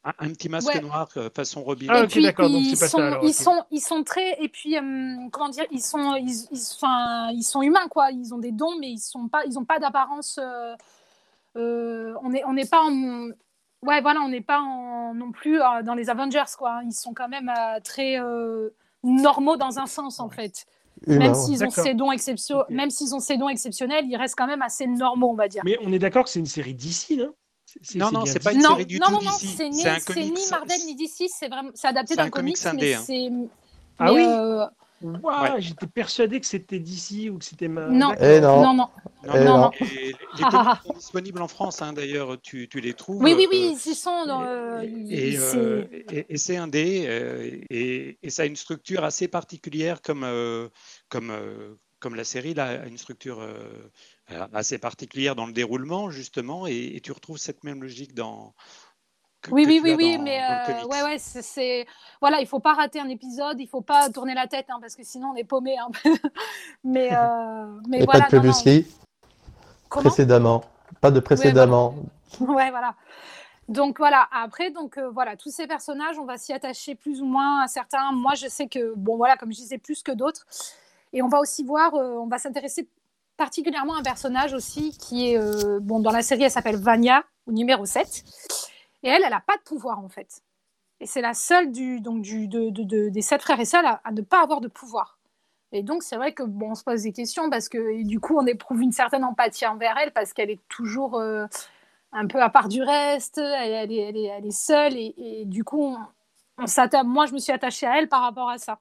[0.04, 0.80] Un, un petit masque Ouais.
[0.80, 1.86] noir euh, façon Robin.
[1.90, 2.10] Ah, et ok,
[2.50, 3.34] donc ils c'est pas ça, sont, alors, ils ok.
[3.34, 7.44] sont, ils sont très, et puis euh, comment dire, ils sont, ils, ils, enfin, ils
[7.44, 8.10] sont humains quoi.
[8.10, 10.38] Ils ont des dons, mais ils sont pas, ils ont pas d'apparence.
[10.42, 10.74] euh,
[11.56, 13.28] euh, n'est on n'est pas en.
[13.84, 16.80] Ouais, voilà, on n'est pas en, non plus euh, dans les Avengers, quoi.
[16.84, 18.70] Ils sont quand même euh, très euh,
[19.02, 20.66] normaux dans un sens, en fait.
[21.06, 22.12] Même s'ils ont ces dons
[22.70, 25.62] même ont ces dons exceptionnels, ils restent quand même assez normaux, on va dire.
[25.64, 27.34] Mais on est d'accord que c'est une série d'ici, non?
[27.94, 29.88] Non, non, c'est pas une non, série du non, tout non, non, c'est ni, C'est
[29.88, 30.34] un c'est comics.
[30.34, 32.94] ni Marvel ni DC, c'est vraiment, c'est adapté C'est un d'un comics, comics indé, mais
[32.94, 33.02] hein.
[33.06, 33.30] c'est.
[33.98, 34.66] Ah oui euh,
[35.04, 37.86] Ouah, J'étais persuadé que c'était d'ici ou que c'était ma.
[37.88, 38.14] Non.
[38.20, 38.62] Eh non.
[38.62, 39.70] non, non, Non, Eh non, non.
[39.80, 40.80] et les Ah, ah, comics ah.
[40.86, 43.20] sont disponibles en France, hein, d'ailleurs, tu, tu les trouves.
[43.20, 44.26] Oui, oui, euh, oui, ils y sont.
[44.26, 48.46] Dans, euh, Et, ils- euh, c'est- et- et c'est indé, euh, et, et ça a
[48.46, 50.68] une structure assez particulière comme, euh,
[51.08, 53.88] comme, euh, comme la série là, a une structure euh,
[54.52, 58.52] assez particulière dans le déroulement, justement, et, et tu retrouves cette même logique dans.
[59.40, 61.86] que- Oui, que oui, oui, oui, dans- mais dans euh, ouais, ouais, c'est-
[62.20, 64.96] voilà, il faut pas rater un épisode, il faut pas tourner la tête, hein, parce
[64.96, 65.78] que sinon on est paumé.
[65.78, 65.88] hein.
[66.84, 68.52] mais euh, mais Et voilà, pas de non,
[69.88, 70.64] précédemment.
[71.00, 71.94] Pas de précédemment.
[72.40, 72.94] Ouais, voilà.
[73.68, 77.26] Donc voilà, après, donc euh, voilà, tous ces personnages, on va s'y attacher plus ou
[77.26, 78.10] moins à certains.
[78.12, 80.46] Moi, je sais que, bon, voilà, comme je disais, plus que d'autres.
[81.12, 82.88] Et on va aussi voir, euh, on va s'intéresser
[83.36, 87.24] particulièrement à un personnage aussi qui est, euh, bon, dans la série, elle s'appelle Vania,
[87.46, 88.24] au numéro 7.
[89.02, 90.42] Et elle, elle n'a pas de pouvoir, en fait.
[91.00, 94.60] Et c'est la seule du, donc, des sept frères et sœurs à, ne pas avoir
[94.60, 95.18] de pouvoir.
[95.72, 98.38] Et donc, c'est vrai que bon, on se pose des questions parce que du coup,
[98.38, 101.46] on éprouve une certaine empathie envers elle parce qu'elle est toujours euh,
[102.12, 105.96] un peu à part du reste, elle, est, seule et, du coup,
[106.58, 108.78] moi, je me suis attachée à elle par rapport à ça.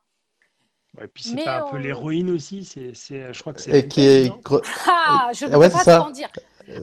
[1.00, 2.66] Ouais, puis c'est Mais pas un peu on- l'héroïne aussi.
[2.66, 3.72] C'est, c'est, je crois que c'est.
[3.80, 4.30] Et qui est.
[4.30, 6.10] non gre- Ah, je ne ouais, peux pas ça.
[6.12, 6.30] dire.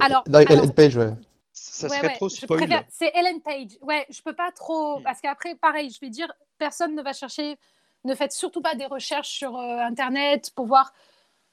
[0.01, 1.11] Alors, Dans alors- Ellen Page, ouais.
[1.53, 2.59] Ça serait ouais, trop je spoil.
[2.61, 3.77] préfère- C'est Ellen Page.
[3.83, 4.99] Ouais, je peux pas trop.
[5.01, 5.03] Mm.
[5.03, 7.57] Parce qu'après, pareil, je vais dire, personne ne va chercher.
[8.05, 10.92] Ne faites surtout pas des recherches sur euh, Internet pour voir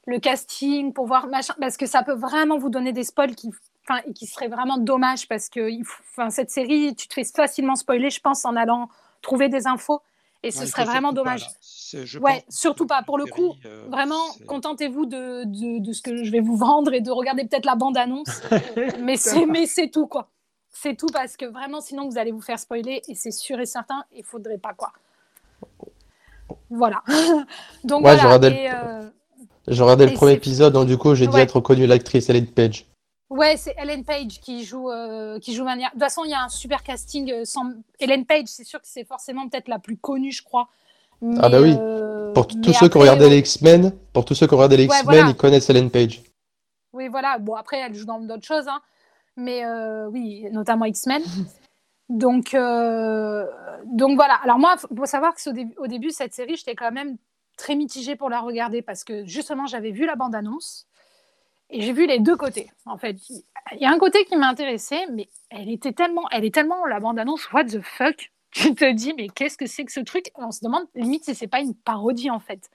[0.08, 3.50] le casting, pour voir machin, parce que ça peut vraiment vous donner des spoils qui,
[3.90, 7.14] enfin, et qui seraient vraiment dommages parce que, il faut- enfin, cette série, tu te
[7.16, 8.88] fais facilement spoiler, je pense, en allant
[9.24, 10.02] trouver des infos,
[10.48, 11.48] et ce serait vraiment pas, dommage.
[11.94, 13.04] je Ouais, pense surtout pas.
[13.04, 16.56] Pour le série, coup, euh, Vraiment, contentez-vous de, de, de ce que je vais vous
[16.58, 18.42] vendre et de regarder peut-être la bande-annonce.
[19.02, 20.30] mais c'est mais c'est tout, quoi.
[20.72, 23.66] C'est tout parce que vraiment, sinon, vous allez vous faire spoiler et c'est sûr et
[23.66, 24.92] certain, il faudrait pas, quoi.
[26.70, 27.02] Voilà.
[27.84, 28.50] Donc Ouais, je voilà.
[28.50, 28.56] le-
[29.06, 29.10] euh,
[29.68, 31.32] J'ai regardé le Et premier épisode, donc du coup, j'ai Ouais.
[31.32, 32.86] direct reconnu l'actrice Ellen Page.
[33.30, 35.88] Ouais, c'est Ellen Page qui joue, euh, qui joue Mania.
[35.88, 37.32] De toute façon, il y a un super casting.
[37.32, 37.72] euh, sans...
[38.00, 40.68] Ellen Page, c'est sûr que c'est forcément peut-être la plus connue, je crois.
[41.40, 41.76] Ah bah oui.
[41.80, 44.78] euh, Pour tous ceux qui ont regardé les X-Men, pour tous ceux qui ont regardé
[44.78, 45.30] les X-Men, voilà.
[45.30, 46.22] ils connaissent Ellen Page.
[46.94, 47.40] Oui, voilà.
[47.40, 48.80] Bon, après, elle joue dans d'autres choses, hein.
[49.38, 51.24] mais euh, oui, notamment X-Men.
[52.10, 53.48] Donc, euh,
[53.86, 54.36] donc voilà.
[54.44, 57.18] Alors moi, il faut savoir que au, début- au début, cette série, j'étais quand même
[57.58, 60.86] très mitigée pour la regarder parce que justement, j'avais vu la bande-annonce
[61.70, 62.72] et j'ai vu les deux côtés.
[62.86, 66.46] En fait, il y a un côté qui m'a intéressée, mais elle était tellement, elle
[66.46, 69.92] est tellement la bande-annonce, what the fuck Tu te dis, mais qu'est-ce que c'est que
[69.92, 70.32] ce truc?
[70.36, 72.70] On se demande limite si c'est pas une parodie en fait.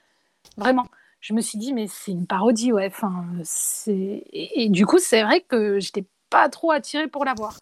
[0.59, 0.87] Vraiment
[1.21, 2.87] je me suis dit, mais c'est une parodie, ouais.
[2.87, 4.25] Enfin, c'est...
[4.33, 7.59] Et, du coup, c'est vrai que j'étais pas trop attirée pour la voir.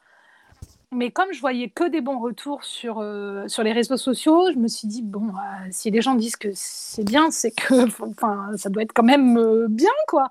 [0.91, 4.59] Mais comme je voyais que des bons retours sur, euh, sur les réseaux sociaux, je
[4.59, 7.75] me suis dit, bon, euh, si les gens disent que c'est bien, c'est que
[8.57, 10.31] ça doit être quand même euh, bien, quoi.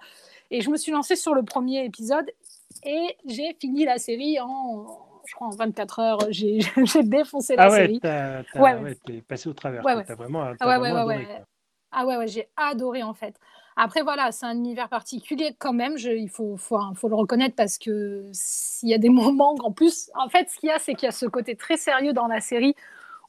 [0.51, 2.29] Et je me suis lancée sur le premier épisode
[2.83, 4.85] et j'ai fini la série en,
[5.25, 6.19] je crois, en 24 heures.
[6.31, 6.59] J'ai,
[7.03, 7.99] défoncé la Ah ouais, série.
[7.99, 9.83] t'as, t'as- Ouais, ouais, t'es passé au travers.
[9.83, 10.03] Ouais.
[10.05, 11.35] T'as vraiment, t'as Ah vraiment adoré, quoi.
[11.91, 13.35] Ah ouais, ouais, j'ai adoré en fait.
[13.75, 17.55] Après, voilà, c'est un univers particulier quand même, je- il faut, faut, faut le reconnaître
[17.55, 20.79] parce que s'il y a des moments, en plus, en fait, ce qu'il y a,
[20.79, 22.75] c'est qu'il y a ce côté très sérieux dans la série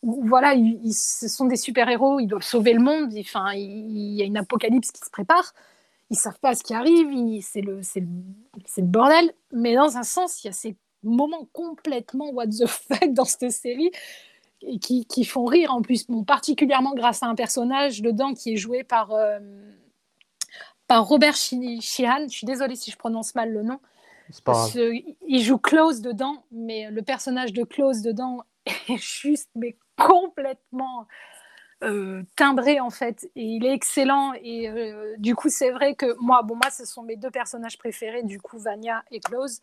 [0.03, 3.53] où, voilà, ils, ils- ce sont des super-héros, ils doivent sauver le monde, il- enfin,
[3.55, 3.61] il,
[3.97, 5.53] il y a une apocalypse qui se prépare,
[6.11, 7.09] ils savent pas ce qui arrive,
[7.43, 7.81] c'est le,
[8.83, 13.25] bordel, mais dans un sens, il y a ces moments complètement what the fuck dans
[13.25, 13.91] cette série
[14.63, 18.55] et qui, qui font rire en plus, bon, particulièrement grâce à un personnage dedans qui
[18.55, 19.39] est joué par, euh,
[20.87, 22.25] par Robert Sheehan.
[22.29, 23.79] Je suis désolée si je prononce mal le nom.
[24.45, 24.67] Pas.
[24.67, 28.43] Ce- il joue Klaus dedans, mais le personnage de Klaus dedans
[28.89, 31.07] est juste, mais complètement
[31.83, 33.31] euh, timbré en fait.
[33.37, 34.33] Et il est excellent.
[34.43, 37.79] Et euh, du coup, c'est vrai que moi, bon, moi, ce sont mes deux personnages
[37.79, 39.61] préférés, du coup, Vania et Klaus.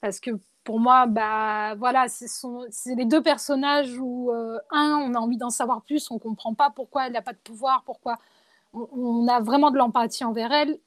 [0.00, 0.30] Parce que
[0.64, 5.50] pour moi, bah voilà, c'est les deux personnages où, euh, un, on a envie d'en
[5.50, 8.18] savoir plus, on comprend pas pourquoi elle n'a pas de pouvoir, pourquoi
[8.74, 10.78] on, a vraiment de l'empathie envers elle.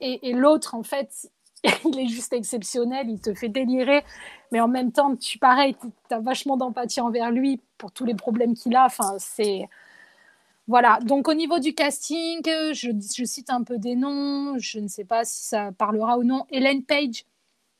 [0.00, 1.30] Et, et l'autre, en fait,
[1.84, 4.04] il est juste exceptionnel, il te fait délirer,
[4.52, 8.14] mais en même temps, tu pareil, tu as vachement d'empathie envers lui pour tous les
[8.14, 8.84] problèmes qu'il a.
[8.86, 9.68] Enfin, c'est.
[10.70, 14.78] Voilà, donc au niveau du casting, euh, je, je cite un peu des noms, je
[14.78, 16.46] ne sais pas si ça parlera ou non.
[16.48, 17.24] Hélène Page,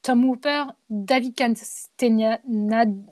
[0.03, 2.40] Tom Hooper, David Castaneda,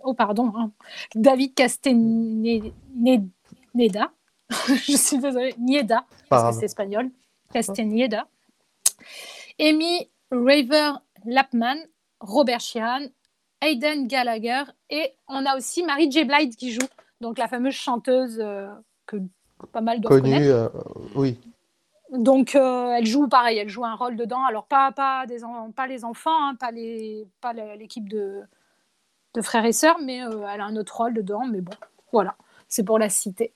[0.03, 0.73] oh pardon, hein.
[1.15, 2.73] David Castaneda,
[4.51, 7.13] je suis désolée, Nieda, parce que c'est espagnol,
[7.53, 8.27] Castaneda,
[9.61, 11.77] Amy Raver Lapman,
[12.19, 13.11] Robert Sheehan,
[13.61, 16.25] Aidan Gallagher et on a aussi Mary J.
[16.25, 16.89] Blige qui joue,
[17.21, 18.75] donc la fameuse chanteuse euh,
[19.07, 19.19] que
[19.67, 20.69] pas mal de Connue, euh,
[21.15, 21.39] oui.
[22.11, 24.43] Donc, euh, elle joue pareil, elle joue un rôle dedans.
[24.45, 25.41] Alors, pas, pas, des,
[25.77, 28.43] pas les enfants, hein, pas, les, pas l'équipe de,
[29.35, 31.47] de frères et sœurs, mais euh, elle a un autre rôle dedans.
[31.47, 31.75] Mais bon,
[32.13, 32.35] voilà,
[32.69, 33.53] c'est pour la citer.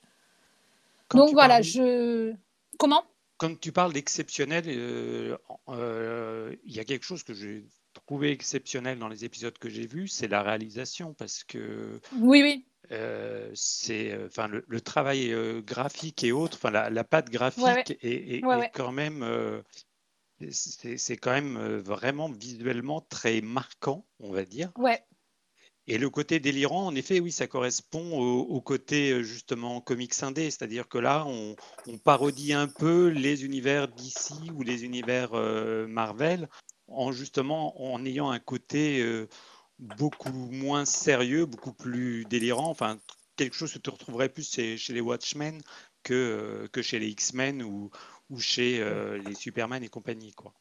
[1.11, 2.33] Donc, voilà, je.
[2.77, 3.03] Comment?
[3.37, 7.65] Quand tu parles d'exceptionnel, euh, il y a quelque chose que j'ai
[8.05, 11.13] trouvé exceptionnel dans les épisodes que j'ai vus, c'est la réalisation.
[11.13, 11.99] Parce que.
[12.19, 12.65] Oui, oui.
[12.91, 17.97] Euh, c'est euh, enfin le, travail euh, graphique et autres, enfin la, la patte graphique
[18.01, 18.41] est,
[18.73, 19.63] quand même
[20.51, 24.71] c'est quand même vraiment visuellement très marquant, on va dire.
[24.77, 25.01] Ouais.
[25.87, 30.87] Et le côté délirant, en effet, oui, ça correspond au, côté justement comics indé, c'est-à-dire
[30.87, 31.55] que là, on,
[31.87, 35.33] on, parodie un peu les univers DC ou les univers
[35.87, 36.49] Marvel,
[36.87, 39.01] en justement en ayant un côté
[39.79, 42.69] beaucoup moins sérieux, beaucoup plus délirant.
[42.69, 42.97] Enfin,
[43.35, 45.61] quelque chose que tu retrouverais plus chez, les Watchmen
[46.03, 47.89] que, euh, que chez les X-Men ou,
[48.29, 50.53] ou chez euh, les Superman et compagnie, quoi.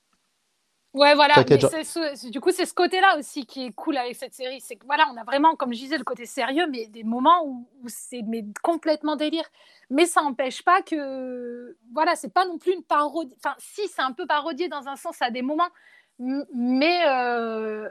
[0.95, 1.43] Ouais, voilà.
[1.43, 4.61] du coup, c'est ce côté-là aussi qui est cool avec cette série.
[4.61, 7.47] C'est que voilà, on a vraiment, comme je disais, le côté sérieux, mais des moments
[7.47, 9.49] où, c'est mais complètement délire.
[9.89, 13.35] Mais ça n'empêche pas que, voilà, c'est pas non plus une parodie.
[13.39, 15.71] Enfin, si, c'est un peu parodié dans un sens à des moments,
[16.19, 17.89] mais euh,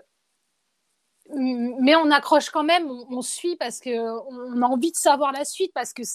[1.35, 5.71] mais on accroche quand même, on, suit parce qu'on a envie de savoir la suite,
[5.73, 6.05] parce qu'il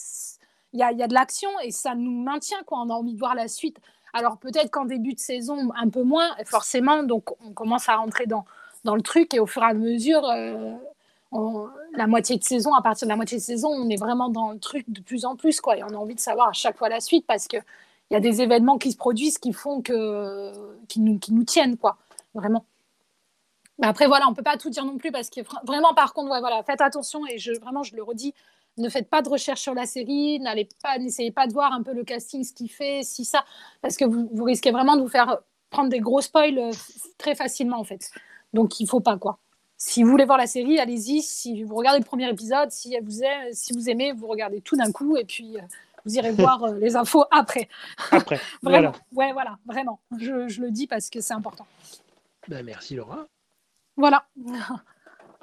[0.73, 2.79] y a, y a de l'action et ça nous maintient, quoi.
[2.81, 3.79] On a envie de voir la suite.
[4.13, 8.27] Alors peut-être qu'en début de saison, un peu moins, forcément, donc on commence à rentrer
[8.27, 8.45] dans,
[8.85, 10.75] dans le truc et au fur et à mesure, euh,
[11.95, 14.53] la moitié de saison, à partir de la moitié de saison, on est vraiment dans
[14.53, 15.77] le truc de plus en plus, quoi.
[15.77, 17.63] Et on a envie de savoir à chaque fois la suite parce qu'il
[18.11, 20.53] y a des événements qui se produisent qui font que,
[20.89, 21.97] qui nous, qui nous tiennent, quoi.
[22.35, 22.65] Vraiment.
[23.79, 26.29] Mais après, voilà, on peut pas tout dire non plus parce que vraiment, par contre,
[26.29, 28.35] voilà, faites attention et je, vraiment, je le redis,
[28.79, 31.83] ne faites pas de recherche sur la série, n'allez pas, n'essayez pas de voir un
[31.83, 33.45] peu le casting, ce qu'il fait, si ça,
[33.83, 35.39] parce que vous, vous, risquez vraiment de vous faire
[35.71, 36.73] prendre des gros spoils euh,
[37.19, 38.11] très facilement en fait.
[38.53, 39.39] Donc il faut pas quoi.
[39.79, 41.21] Si vous voulez voir la série, allez-y.
[41.21, 44.77] Si vous regardez le premier épisode, si vous aimez, si vous aimez, vous regardez tout
[44.77, 45.63] d'un coup et puis euh,
[46.07, 47.69] vous irez voir euh, les infos après.
[48.11, 48.41] Après.
[48.63, 48.93] vraiment.
[49.13, 50.01] Ouais, voilà, vraiment.
[50.19, 51.67] Je, je, le dis parce que c'est important.
[52.49, 53.27] Ben, merci Laura.
[53.97, 54.27] Voilà.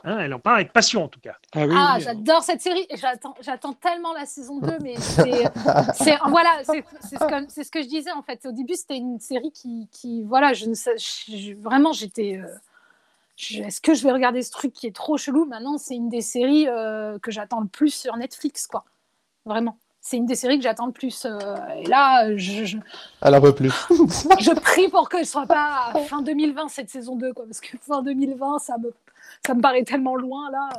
[0.05, 1.37] Hein, elle en parle avec passion en tout cas.
[1.53, 6.61] Ah, oui, ah j'adore cette série et j'attends tellement la saison 2, mais c'est voilà,
[6.65, 6.83] c'est
[7.63, 8.45] ce, que je disais en fait.
[8.45, 10.95] Au début, c'était une série qui, qui, voilà, je ne sais,
[11.61, 12.37] vraiment, j'étais.
[12.37, 15.45] Euh, est-ce que je vais regarder ce truc qui est trop chelou?
[15.45, 18.83] Maintenant, c'est une des séries euh, que j'attends le plus sur Netflix, quoi.
[19.45, 21.25] Vraiment c'est une des séries que j'attends le plus.
[21.25, 22.77] Euh, et là, je, je,
[23.21, 23.69] Elle en plus.
[24.39, 27.77] je prie pour que ce soit pas fin 2020 cette saison 2, quoi, parce que
[27.77, 28.93] fin 2020, ça me,
[29.47, 30.69] ça me paraît tellement loin là.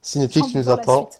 [0.00, 1.10] Si Netflix nous attend.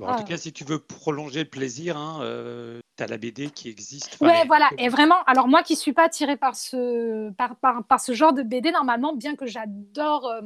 [0.00, 3.50] en tout cas, si tu veux prolonger le plaisir, hein, euh, tu as la BD
[3.50, 4.16] qui existe.
[4.20, 4.70] Ouais, voilà.
[4.78, 8.32] Et vraiment, alors moi qui suis pas attirée par ce, par, par, par, ce genre
[8.32, 10.26] de BD, normalement, bien que j'adore.
[10.28, 10.42] Euh,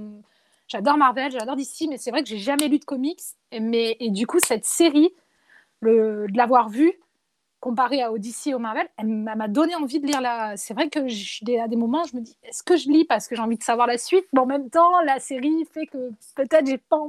[0.66, 3.20] j'adore Marvel, j'adore DC, mais c'est vrai que j'ai jamais lu de comics.
[3.52, 5.12] mais, et du coup, cette série,
[5.80, 6.92] le, de l'avoir vu
[7.60, 10.56] comparé à Odyssey et au Marvel, elle m'a donné envie de lire la.
[10.56, 13.28] C'est vrai que je, à des moments, je me dis, est-ce que je lis parce
[13.28, 16.10] que j'ai envie de savoir la suite Mais en même temps, la série fait que
[16.34, 17.00] peut-être j'ai pas.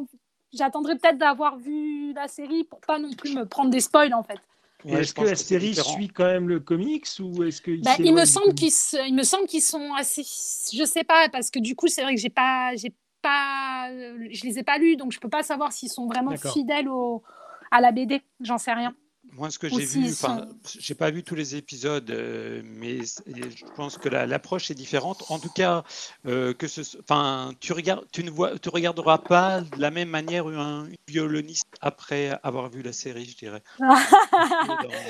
[0.53, 4.21] J'attendrai peut-être d'avoir vu la série pour pas non plus me prendre des spoils en
[4.21, 4.38] fait.
[4.86, 8.25] est-ce que la série suit quand même le comics ou est-ce que bah, il me
[8.25, 8.73] semble qu'ils
[9.07, 12.15] il me semble qu'ils sont assez je sais pas parce que du coup c'est vrai
[12.15, 13.88] que j'ai pas j'ai pas
[14.29, 17.23] je les ai pas lus donc je peux pas savoir s'ils sont vraiment fidèles au,
[17.71, 18.95] à la BD, j'en sais rien.
[19.34, 23.65] Moi, ce que j'ai vu, enfin, j'ai pas vu tous les épisodes, euh, mais je
[23.75, 25.23] pense que l'approche est différente.
[25.29, 25.83] En tout cas,
[26.25, 30.10] euh, que ce, enfin, tu regardes, tu ne vois, tu regarderas pas de la même
[30.10, 33.63] manière un, violoniste après avoir vu la série, je dirais.
[33.79, 33.87] dans,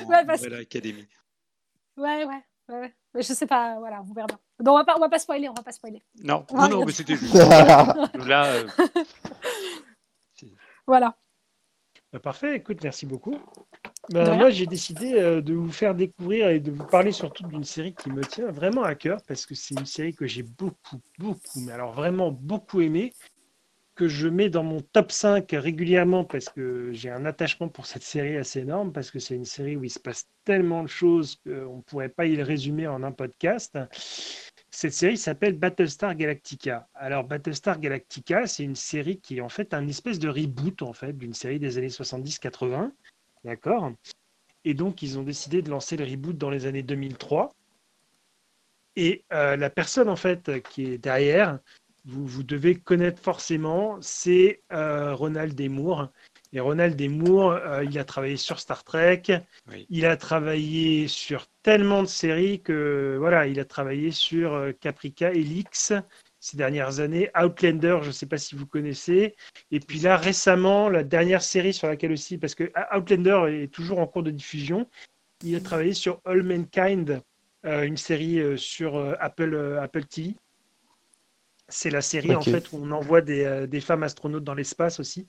[0.08, 0.46] ouais, parce...
[0.46, 1.06] l'Académie.
[1.96, 4.38] Ouais, ouais, ouais, Mais je sais pas, voilà, on verra bien.
[4.60, 6.02] Donc on va pas, on va pas spoiler, on va pas spoiler.
[6.22, 7.34] Non, non, non, mais c'était juste.
[7.34, 8.46] Là.
[8.46, 8.68] Euh,
[10.86, 11.16] voilà.
[12.12, 13.38] Bah, parfait, écoute, merci beaucoup.
[14.10, 17.64] Bah, moi, j'ai décidé euh, de vous faire découvrir et de vous parler surtout d'une
[17.64, 21.00] série qui me tient vraiment à cœur parce que c'est une série que j'ai beaucoup,
[21.18, 23.14] beaucoup, mais alors vraiment beaucoup aimé,
[23.94, 28.02] que je mets dans mon top 5 régulièrement parce que j'ai un attachement pour cette
[28.02, 31.36] série assez énorme parce que c'est une série où il se passe tellement de choses
[31.44, 33.78] qu'on ne pourrait pas y le résumer en un podcast.
[34.74, 36.88] Cette série s'appelle Battlestar Galactica.
[36.94, 40.94] Alors Battlestar Galactica, c'est une série qui est en fait un espèce de reboot en
[40.94, 42.90] fait d'une série des années 70-80,
[43.44, 43.92] d'accord?
[44.64, 47.54] Et donc ils ont décidé de lancer le reboot dans les années 2003.
[48.96, 51.58] Et euh, la personne en fait qui est derrière,
[52.06, 56.08] vous, vous devez connaître forcément, c'est euh, Ronald Desmours.
[56.54, 59.22] Et Ronald Desmours, euh, il a travaillé sur Star Trek,
[59.88, 65.32] il a travaillé sur tellement de séries que voilà, il a travaillé sur euh, Caprica,
[65.32, 65.94] Elix
[66.40, 69.36] ces dernières années, Outlander, je ne sais pas si vous connaissez,
[69.70, 74.00] et puis là récemment, la dernière série sur laquelle aussi, parce que Outlander est toujours
[74.00, 74.88] en cours de diffusion,
[75.44, 77.22] il a travaillé sur All Mankind,
[77.62, 80.34] une série sur Apple, Apple TV.
[81.68, 85.28] C'est la série en fait où on envoie des, des femmes astronautes dans l'espace aussi.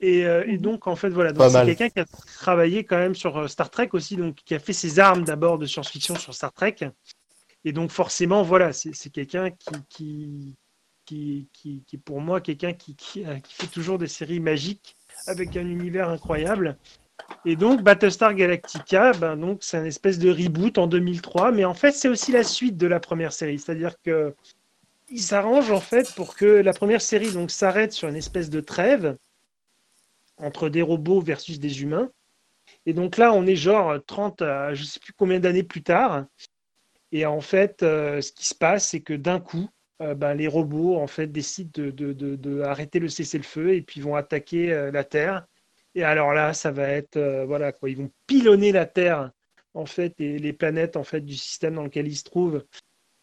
[0.00, 1.32] Et, euh, et, donc, en fait, voilà.
[1.50, 2.04] c'est quelqu'un qui a
[2.38, 5.58] travaillé quand même sur euh, Star Trek aussi, donc qui a fait ses armes d'abord
[5.58, 6.76] de science-fiction sur Star Trek.
[7.64, 9.50] Et donc, forcément, voilà, c'est quelqu'un
[9.88, 10.54] qui,
[11.04, 14.96] qui, qui, qui, pour moi, quelqu'un qui, qui, fait toujours des séries magiques
[15.26, 16.78] avec un univers incroyable.
[17.44, 21.74] Et donc, Battlestar Galactica, ben, donc, c'est un espèce de reboot en 2003, mais en
[21.74, 23.58] fait, c'est aussi la suite de la première série.
[23.58, 24.34] C'est-à-dire que
[25.10, 28.60] il s'arrange en fait pour que la première série donc s'arrête sur une espèce de
[28.60, 29.16] trêve
[30.38, 32.10] entre des robots versus des humains.
[32.86, 35.82] Et donc là, on est genre 30, à je ne sais plus combien d'années plus
[35.82, 36.26] tard.
[37.12, 39.68] Et en fait, euh, ce qui se passe, c'est que d'un coup,
[40.02, 44.90] euh, ben, les robots en fait décident de, le cessez-le-feu et puis vont attaquer euh,
[44.90, 45.46] la Terre.
[45.94, 49.32] Et alors là, ça va être voilà quoi, ils vont pilonner la Terre
[49.74, 52.64] en fait et les planètes en fait du système dans lequel ils se trouvent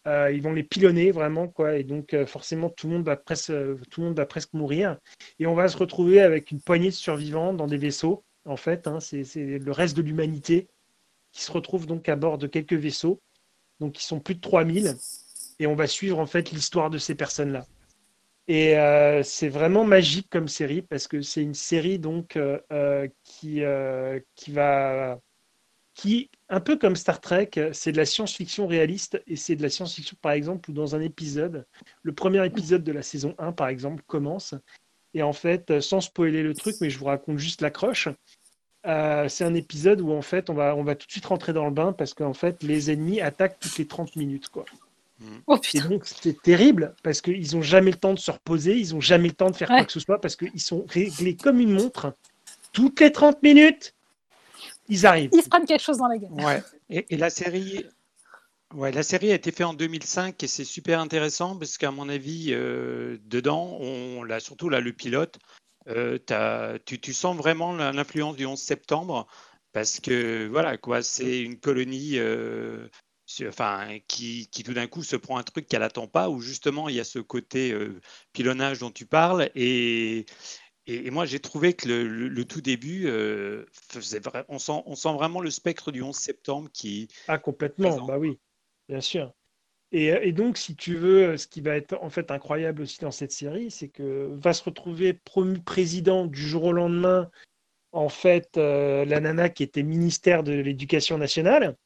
[0.08, 1.78] euh, ils vont les pilonner vraiment, quoi.
[1.78, 3.51] Et donc, euh, forcément, tout le, monde va presque,
[3.89, 4.97] tout le monde va presque mourir.
[5.39, 8.88] Et on va se retrouver avec une poignée de survivants dans des vaisseaux, en fait.
[8.88, 8.99] Hein.
[8.99, 10.68] c'est le reste de l'humanité
[11.32, 13.20] qui se retrouve donc à bord de quelques vaisseaux.
[13.80, 14.95] Donc, sont plus de 3000.
[15.60, 17.66] Et on va suivre, en fait, l'histoire de ces personnes-là.
[18.47, 22.38] Et euh, c'est vraiment magique comme série parce que c'est une série donc
[23.24, 23.64] qui,
[24.36, 25.20] qui va
[25.96, 29.70] qui, un peu comme Star Trek, c'est de la science-fiction réaliste et c'est de la
[29.70, 31.66] science-fiction, par exemple, où dans un épisode,
[32.04, 34.54] le premier épisode de la saison 1, par exemple, commence.
[35.14, 38.10] Et en fait, sans spoiler le truc, mais je vous raconte juste l'accroche.
[38.86, 41.54] Euh, c'est un épisode où en fait on va, on va tout de suite rentrer
[41.54, 44.66] dans le bain parce qu'en fait les ennemis attaquent toutes les 30 minutes quoi.
[45.20, 45.26] Mm.
[45.48, 48.93] Oh, et donc c'est terrible parce qu'ils n'ont jamais le temps de se reposer, ils
[48.93, 51.60] n'ont jamais le temps de faire quoi que ce soit parce qu'ils sont réglés comme
[51.60, 52.14] une montre.
[52.74, 53.96] Toutes les 30 minutes,
[54.88, 55.30] ils arrivent.
[55.34, 56.32] Ils se prennent quelque chose dans la gueule.
[56.32, 56.64] Ouais.
[56.90, 57.86] Et, la série.
[58.74, 62.10] Ouais, la série a été faite en 2005 et c'est super intéressant parce qu'à mon
[62.10, 65.38] avis, euh, dedans, on, là, surtout là, le pilote,
[65.88, 66.18] euh,
[66.86, 69.28] tu, tu, sens vraiment l'influence du 11 septembre
[69.72, 72.88] parce que voilà, quoi, c'est une colonie euh,
[73.48, 76.90] enfin, qui, qui, tout d'un coup se prend un truc qu'elle n'attend pas, où justement
[76.90, 77.78] il y a ce côté
[78.34, 80.26] pilonnage dont tu parles et,
[80.88, 85.42] et, moi, j'ai trouvé que le, tout début, euh, faisait on, sent, on sent vraiment
[85.42, 87.08] le spectre du 11 septembre qui.
[87.28, 88.40] Ah, complètement, bah oui,
[88.88, 89.34] bien sûr.
[89.92, 93.12] Et, et, donc, si tu veux, ce qui va être en fait incroyable aussi dans
[93.12, 97.30] cette série, c'est que va se retrouver promu président du jour au lendemain,
[97.96, 101.78] en fait, euh, la nana qui était ministère de l'Éducation nationale,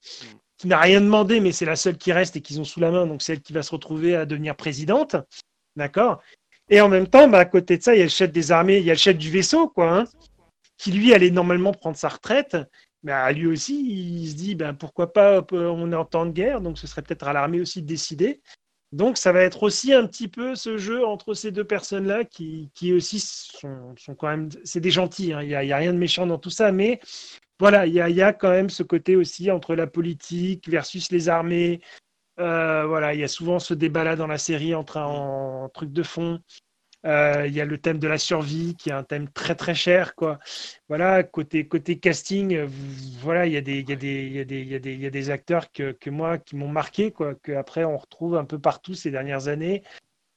[0.58, 2.92] qui n'a rien demandé, mais c'est la seule qui reste et qu'ils ont sous la
[2.92, 5.16] main, donc c'est elle qui va se retrouver à devenir présidente.
[5.76, 6.22] D'accord?
[6.70, 8.52] Et en même temps, bah, à côté de ça, il y a le chef des
[8.52, 10.04] armées, il y a le chef du vaisseau, quoi, hein,
[10.78, 12.58] qui lui allait normalement prendre sa retraite.
[13.04, 16.32] Mais à lui aussi, il se dit ben, pourquoi pas, on est en temps de
[16.32, 18.42] guerre, donc ce serait peut-être à l'armée aussi de décider.
[18.92, 22.72] Donc ça va être aussi un petit peu ce jeu entre ces deux personnes-là qui,
[22.74, 24.50] qui aussi sont, quand même.
[24.64, 27.00] C'est des gentils, hein, il n'y a, rien de méchant dans tout ça, mais
[27.60, 31.82] voilà, il y a, quand même ce côté aussi entre la politique versus les armées,
[32.40, 36.04] euh, voilà, il y a souvent ce débat-là dans la série entre un, truc de
[36.04, 36.40] fond.
[37.06, 39.74] Euh, il y a le thème de la survie qui est un thème très très
[39.74, 40.38] cher quoi.
[40.90, 42.66] Voilà côté côté casting,
[43.22, 44.76] voilà il y a des il y a des il y a des il y
[44.76, 47.54] a des, il y a des acteurs que, que moi qui m'ont marqué quoi que
[47.54, 49.82] après on retrouve un peu partout ces dernières années.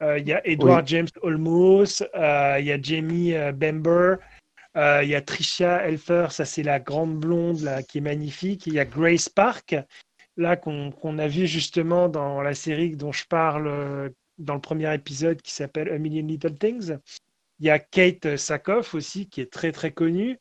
[0.05, 4.17] Euh, il y a Edward James Olmos, il y a Jamie Bamber,
[4.77, 8.69] il y a Tricia Elfer, ça c'est la grande blonde là qui est magnifique.
[8.69, 9.75] Il y a Grace Park
[10.37, 14.09] là qu'on a vu justement dans la série dont je parle euh,
[14.39, 16.97] dans le premier épisode qui s'appelle A Million Little Things.
[17.61, 20.39] Il y a Kate Sackhoff aussi qui est très très connue.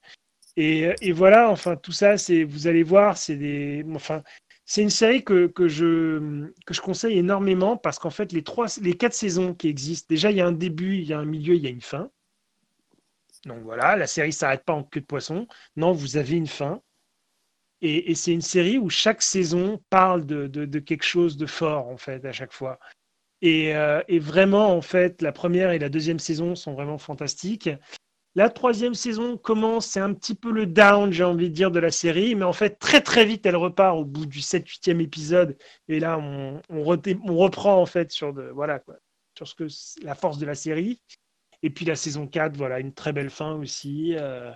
[0.57, 4.23] Et, et voilà, enfin tout ça, c'est vous allez voir, c'est des, enfin
[4.65, 8.67] c'est une série que, que, je, que je conseille énormément parce qu'en fait les trois,
[8.81, 11.25] les quatre saisons qui existent, déjà il y a un début, il y a un
[11.25, 12.09] milieu, il y a une fin.
[13.45, 15.47] Donc voilà, la série s'arrête pas en queue de poisson.
[15.75, 16.81] Non, vous avez une fin.
[17.81, 22.23] Et, c'est une série où chaque saison parle de, quelque chose de fort, en fait,
[22.25, 22.79] à chaque fois.
[23.41, 27.69] Et, euh, et, vraiment, en fait, la première et la deuxième saison sont vraiment fantastiques.
[28.35, 31.79] La troisième saison commence, c'est un petit peu le down, j'ai envie de dire, de
[31.79, 35.57] la série, mais en fait, très très vite, elle repart au bout du 7-8e épisode.
[35.89, 38.95] Et là, on, reprend en fait sur, voilà, quoi,
[39.35, 39.67] sur ce que
[40.05, 41.01] la force de la série.
[41.63, 44.15] Et puis la saison 4, voilà, une très belle fin aussi.
[44.17, 44.51] Euh,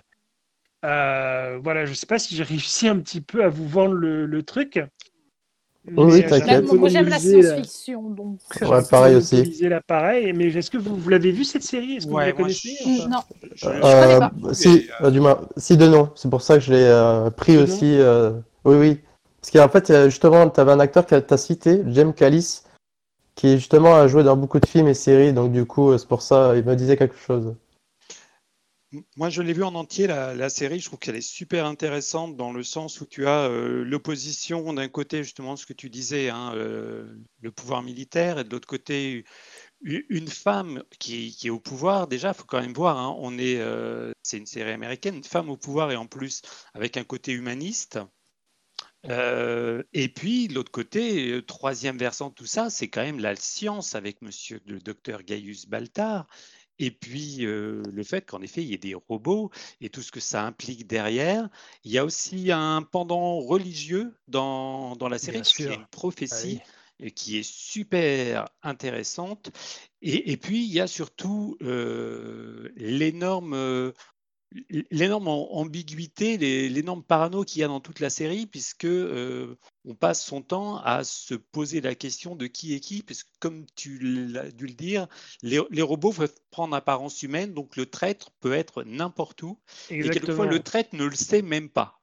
[0.86, 3.94] euh, voilà, je ne sais pas si j'ai réussi un petit peu à vous vendre
[3.94, 4.80] le truc
[5.94, 6.72] oui, t'inquiète.
[6.72, 8.38] Moi, j'aime la science-fiction, donc.
[8.60, 9.68] Ouais, pareil aussi.
[9.86, 11.96] pareil, mais est-ce que vous, vous l'avez vu cette série?
[11.96, 12.76] Est-ce que vous la connaissez
[13.08, 13.18] Non.
[13.54, 14.32] Je, euh, pas.
[14.52, 16.10] Si, euh, du moins, si de nom.
[16.16, 17.98] C'est pour ça que je l'ai euh, pris aussi.
[17.98, 18.32] Euh,
[18.64, 19.00] oui, oui.
[19.40, 22.62] Parce qu'en fait, justement, tu avais un acteur que tu as cité, James Callis,
[23.36, 26.22] qui justement a joué dans beaucoup de films et séries, donc du coup, c'est pour
[26.22, 27.54] ça, il me disait quelque chose.
[29.16, 30.80] Moi, je l'ai vu en entier, la, série.
[30.80, 34.88] Je trouve qu'elle est super intéressante dans le sens où tu as euh, l'opposition d'un
[34.88, 39.24] côté, justement, ce que tu disais, hein, euh, le pouvoir militaire, et de l'autre côté,
[39.82, 42.06] une femme qui, est au pouvoir.
[42.06, 45.24] Déjà, il faut quand même voir, hein, on est, euh, c'est une série américaine, une
[45.24, 46.42] femme au pouvoir et en plus
[46.74, 47.98] avec un côté humaniste.
[49.04, 53.94] et puis, de l'autre côté, troisième versant de tout ça, c'est quand même la science
[53.94, 56.26] avec monsieur le docteur Gaius Baltar,
[56.78, 59.50] et puis le fait qu'en effet, il y ait des robots
[59.80, 61.48] et tout ce que ça implique derrière.
[61.84, 66.60] Il y a aussi un pendant religieux dans, dans la série, y a une prophétie
[67.14, 69.50] qui est super intéressante.
[70.02, 71.56] Et, et, puis, il y a surtout
[72.76, 73.92] l'énorme
[74.90, 76.36] l'énorme ambiguïté,
[76.68, 80.76] l'énorme parano qu'il y a dans toute la série, puisque euh, on passe son temps
[80.78, 84.74] à se poser la question de qui est qui, puisque comme tu l'as dû le
[84.74, 85.08] dire,
[85.42, 89.58] les, robots peuvent prendre apparence humaine, donc le traître peut être n'importe où,
[89.90, 92.00] et quelquefois le traître ne le sait même pas.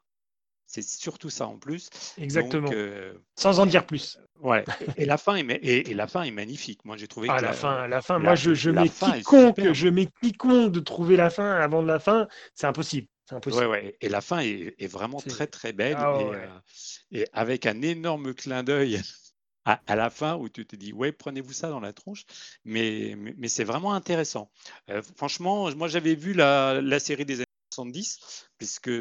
[0.73, 1.91] C'est surtout ça en plus.
[2.17, 2.67] Exactement.
[2.73, 4.17] Euh, Sans en dire plus.
[4.41, 4.65] Ouais.
[4.97, 6.83] Et la fin est, et, la fin est magnifique.
[6.83, 7.27] Moi, j'ai trouvé.
[7.29, 8.17] Ah, la, fin, la fin.
[8.17, 11.99] moi, je, je mets quiconque, je mets quiconque de trouver la fin avant de la
[11.99, 13.07] fin, c'est impossible.
[13.45, 13.97] Ouais, ouais.
[14.01, 16.47] Et la fin est, est vraiment très très belle ah, et, euh,
[17.11, 18.99] et, avec un énorme clin d'œil
[19.65, 22.25] à, à, la fin où tu te dis ouais prenez-vous ça dans la tronche,
[22.65, 24.51] mais mais, mais c'est vraiment intéressant.
[24.89, 27.41] Euh, franchement, moi j'avais vu la, la série des
[27.73, 28.91] 70, puisque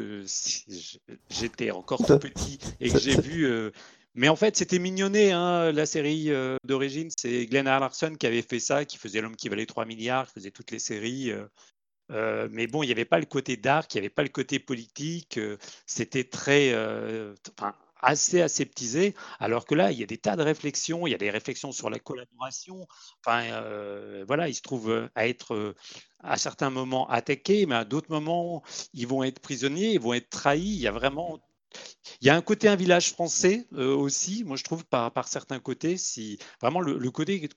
[1.29, 3.45] j'étais encore tout petit et que j'ai vu.
[3.45, 3.71] Euh,
[4.15, 7.09] mais en fait, c'était mignonné, hein, la série euh, d'origine.
[7.17, 10.33] C'est Glenn Larson qui avait fait ça, qui faisait L'homme qui valait 3 milliards, qui
[10.33, 11.31] faisait toutes les séries.
[12.11, 14.29] Euh, mais bon, il n'y avait pas le côté dark, il n'y avait pas le
[14.29, 15.39] côté politique.
[15.87, 16.73] c'était très
[18.03, 21.17] assez aseptisé, alors que là, il y a des tas de réflexions, il y a
[21.17, 22.85] des réflexions sur la collaboration.
[23.25, 25.75] Enfin, euh, voilà, ils se trouvent euh, à être euh,
[26.19, 28.61] à certains moments attaqués, mais à d'autres moments,
[28.93, 30.61] ils vont être prisonniers, ils vont être trahis.
[30.61, 31.39] Il y a vraiment
[32.21, 35.97] il y a un côté un village français aussi, moi je trouve par, certains côtés,
[35.97, 37.49] si vraiment le, côté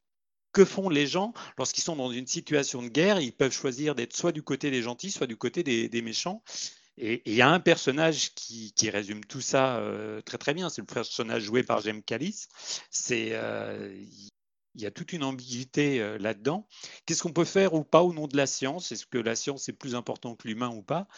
[0.53, 4.17] que font les gens lorsqu'ils sont dans une situation de guerre, ils peuvent choisir d'être
[4.17, 6.43] soit du côté des gentils, soit du côté des méchants.
[6.99, 10.81] Et il y a un personnage qui, résume tout ça euh, très très bien, c'est
[10.81, 12.47] le personnage joué par James Callis.
[12.91, 13.95] C'est euh,
[14.75, 16.67] il y a toute une ambiguïté euh, là-dedans.
[17.05, 18.93] Qu'est-ce qu'on peut faire ou pas au nom de la science?
[18.93, 21.09] Est-ce que la science est plus importante que l'humain ou pas?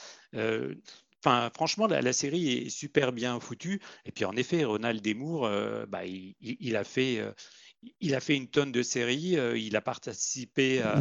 [1.24, 3.80] Enfin, franchement, la, série est super bien foutue.
[4.04, 5.50] Et puis, en effet, Ronald Desmours,
[5.88, 7.20] bah, il, a fait,
[8.00, 9.38] il a fait une tonne de séries.
[9.38, 10.98] Euh, il a participé à,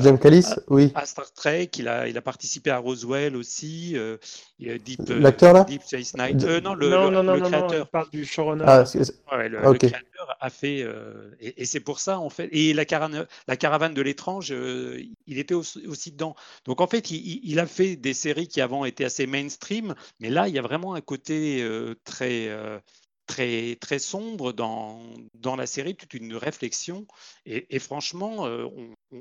[0.67, 0.91] oui.
[0.95, 1.69] à, Star Trek.
[1.77, 3.93] Il a, il a participé à Roswell aussi.
[3.95, 4.17] Euh,
[4.59, 5.63] Deep, euh, L'acteur là?
[5.63, 6.37] Deep Space Nine.
[6.61, 7.79] non, le, non, non, le non, créateur.
[7.79, 8.65] Non, parle du showrunner.
[8.67, 8.83] Ah,
[9.33, 10.85] ouais, le, créateur a fait.
[11.39, 12.49] et, c'est pour ça, en fait.
[12.51, 16.35] Et la, caravane, la caravane de l'étrange, il était aussi, dedans.
[16.65, 19.95] Donc, en fait, il, il, a fait des séries qui avant étaient assez mainstream.
[20.19, 21.67] Mais là, il y a vraiment un côté
[22.03, 22.49] très
[23.27, 24.99] très, très sombre dans,
[25.35, 27.05] dans la série, toute une réflexion.
[27.45, 28.65] Et, franchement, euh,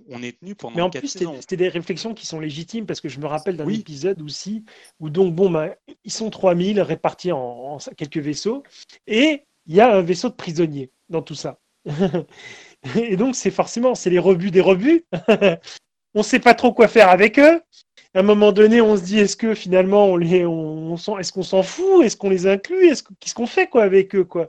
[0.08, 0.76] on, est tenu pendant.
[0.76, 3.68] Mais en plus, c'était des réflexions qui sont légitimes parce que je me rappelle d'un
[3.68, 4.64] épisode aussi
[5.00, 8.62] où, donc, bon, bah, ils sont 3000 répartis en, quelques vaisseaux
[9.06, 11.58] et il y a un vaisseau de prisonniers dans tout ça.
[12.96, 15.04] et donc, c'est forcément, c'est les rebuts des rebuts.
[16.14, 17.60] on ne sait pas trop quoi faire avec eux
[18.16, 21.42] à un moment donné, on se dit est-ce que finalement on les, on, est-ce qu'on
[21.42, 24.48] s'en fout, est-ce qu'on les inclut, est-ce qu'est-ce qu'on fait quoi avec eux quoi?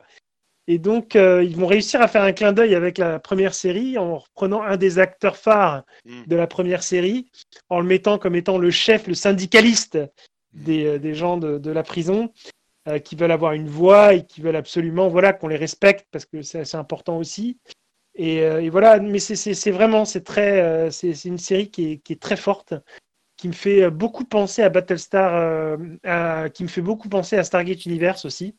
[0.68, 3.98] Et donc euh, ils vont réussir à faire un clin d'œil avec la première série
[3.98, 6.24] en reprenant un des acteurs phares hmm.
[6.28, 7.30] de la première série,
[7.68, 10.00] en le mettant comme étant le chef, le syndicaliste
[10.54, 12.32] des, euh, des gens de, de, la prison.
[12.88, 16.26] Euh, qui veulent avoir une voix et qui veulent absolument voilà qu'on les respecte parce
[16.26, 17.60] que c'est assez important aussi.
[18.16, 22.22] Et, et voilà mais c'est vraiment c'est très c'est une série qui est, qui est
[22.22, 22.74] très forte
[23.38, 25.32] qui me fait beaucoup penser à Battlestar,
[26.06, 28.56] euh, qui me fait beaucoup penser à Stargate Universe aussi.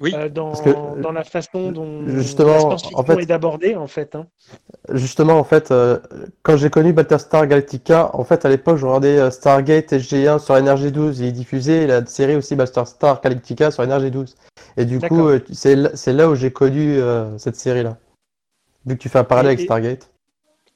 [0.00, 0.12] Oui.
[0.16, 4.16] euh, dans, que, dans la façon dont justement, la en fait- est abordée, en fait.
[4.16, 4.26] hein.
[4.92, 5.98] Justement, en fait, euh,
[6.42, 10.54] quand j'ai connu Battlestar Galactica, en fait, à l'époque, je regardais euh, Stargate SG1 sur
[10.56, 11.20] NRJ12.
[11.20, 14.34] Il diffusait la série aussi Battlestar Galactica sur NRJ12.
[14.76, 17.96] Et du coup, euh, c'est là, c'est là où j'ai connu euh, cette série-là.
[18.86, 20.10] Vu que tu fais un parallèle Et- avec et- Stargate.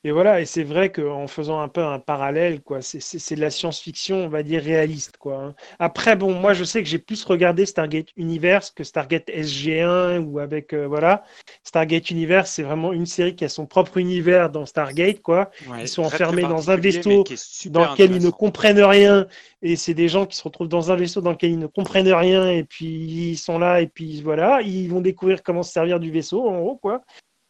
[0.05, 3.51] Et voilà, et c'est vrai qu'en faisant un peu un parallèle, quoi, c'est- de la
[3.51, 5.36] science-fiction, on va dire réaliste, quoi.
[5.36, 5.55] hein.
[5.80, 10.38] Après, bon, moi, je sais que j'ai plus regardé Stargate Universe que Stargate SG1 ou
[10.38, 11.24] avec, euh, voilà,
[11.64, 15.51] Stargate Universe, c'est vraiment une série qui a son propre univers dans Stargate, quoi.
[15.68, 17.24] Ouais, Ils sont enfermés dans un vaisseau
[17.70, 19.26] dans lequel ils ne comprennent rien,
[19.62, 22.12] et c'est des gens qui se retrouvent dans un vaisseau dans lequel ils ne comprennent
[22.12, 22.86] rien, et puis
[23.32, 26.61] ils sont là, et puis voilà, ils vont découvrir comment se servir du vaisseau, en
[26.61, 27.03] gros, quoi.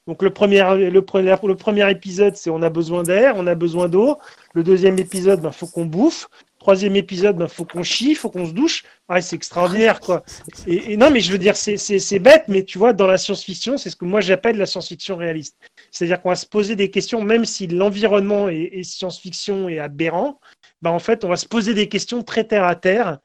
[0.06, 0.58] Donc le premier,
[0.90, 4.18] le, pre- le premier épisode, c'est on a besoin d'air, on a besoin d'eau.
[4.54, 6.28] Le deuxième épisode, ben, faut qu'on bouffe.
[6.60, 8.84] Troisième épisode, ben, faut qu'on chie, faut qu'on se douche.
[9.08, 10.24] Ouais, c'est extraordinaire, quoi.
[10.66, 13.06] Et, et non, mais je veux dire, c'est- c'est c'est bête, mais tu vois, dans
[13.06, 15.56] la science-fiction, c'est ce que moi j'appelle la science-fiction réaliste.
[15.90, 20.40] C'est-à-dire qu'on va se poser des questions, même si l'environnement est, est science-fiction et aberrant,
[20.82, 23.18] ben, en fait, on va se poser des questions très terre à terre.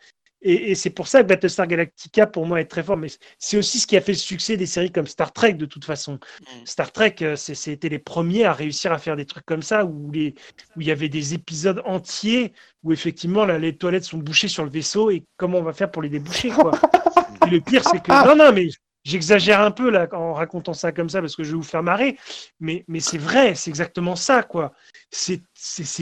[0.44, 2.98] Et, et c'est pour ça que Battlestar Galactica, pour moi, est très fort.
[2.98, 5.66] Mais c'est aussi ce qui a fait le succès des séries comme Star Trek, de
[5.66, 6.14] toute façon.
[6.42, 6.46] Mm.
[6.66, 9.86] Star Trek, euh, c'est- c'était les premiers à réussir à faire des trucs comme ça,
[9.86, 10.34] où, les,
[10.76, 14.64] où il y avait des épisodes entiers où effectivement là, les toilettes sont bouchées sur
[14.64, 16.50] le vaisseau et comment on va faire pour les déboucher.
[16.50, 16.72] Quoi.
[17.48, 18.12] et le pire, c'est que.
[18.28, 18.70] Non, non, mais
[19.04, 21.84] j'exagère un peu là en racontant ça comme ça parce que je vais vous faire
[21.84, 22.18] marrer,
[22.60, 24.44] mais, c'est vrai, c'est exactement ça.
[24.44, 24.74] quoi.
[25.10, 25.42] C'est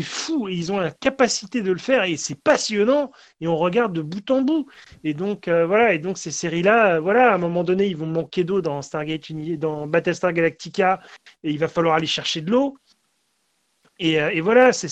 [0.04, 3.93] fou et ils ont la capacité de le faire et c'est passionnant et on regarde
[3.93, 4.68] de bout en bout.
[5.04, 7.97] Et donc, euh, voilà, et donc ces séries-là, euh, voilà, à un moment donné, ils
[7.97, 8.82] vont manquer d'eau dans
[9.60, 11.00] dans Battlestar Galactica,
[11.43, 12.78] et il va falloir aller chercher de l'eau.
[14.00, 14.88] Et, euh, et voilà, c'est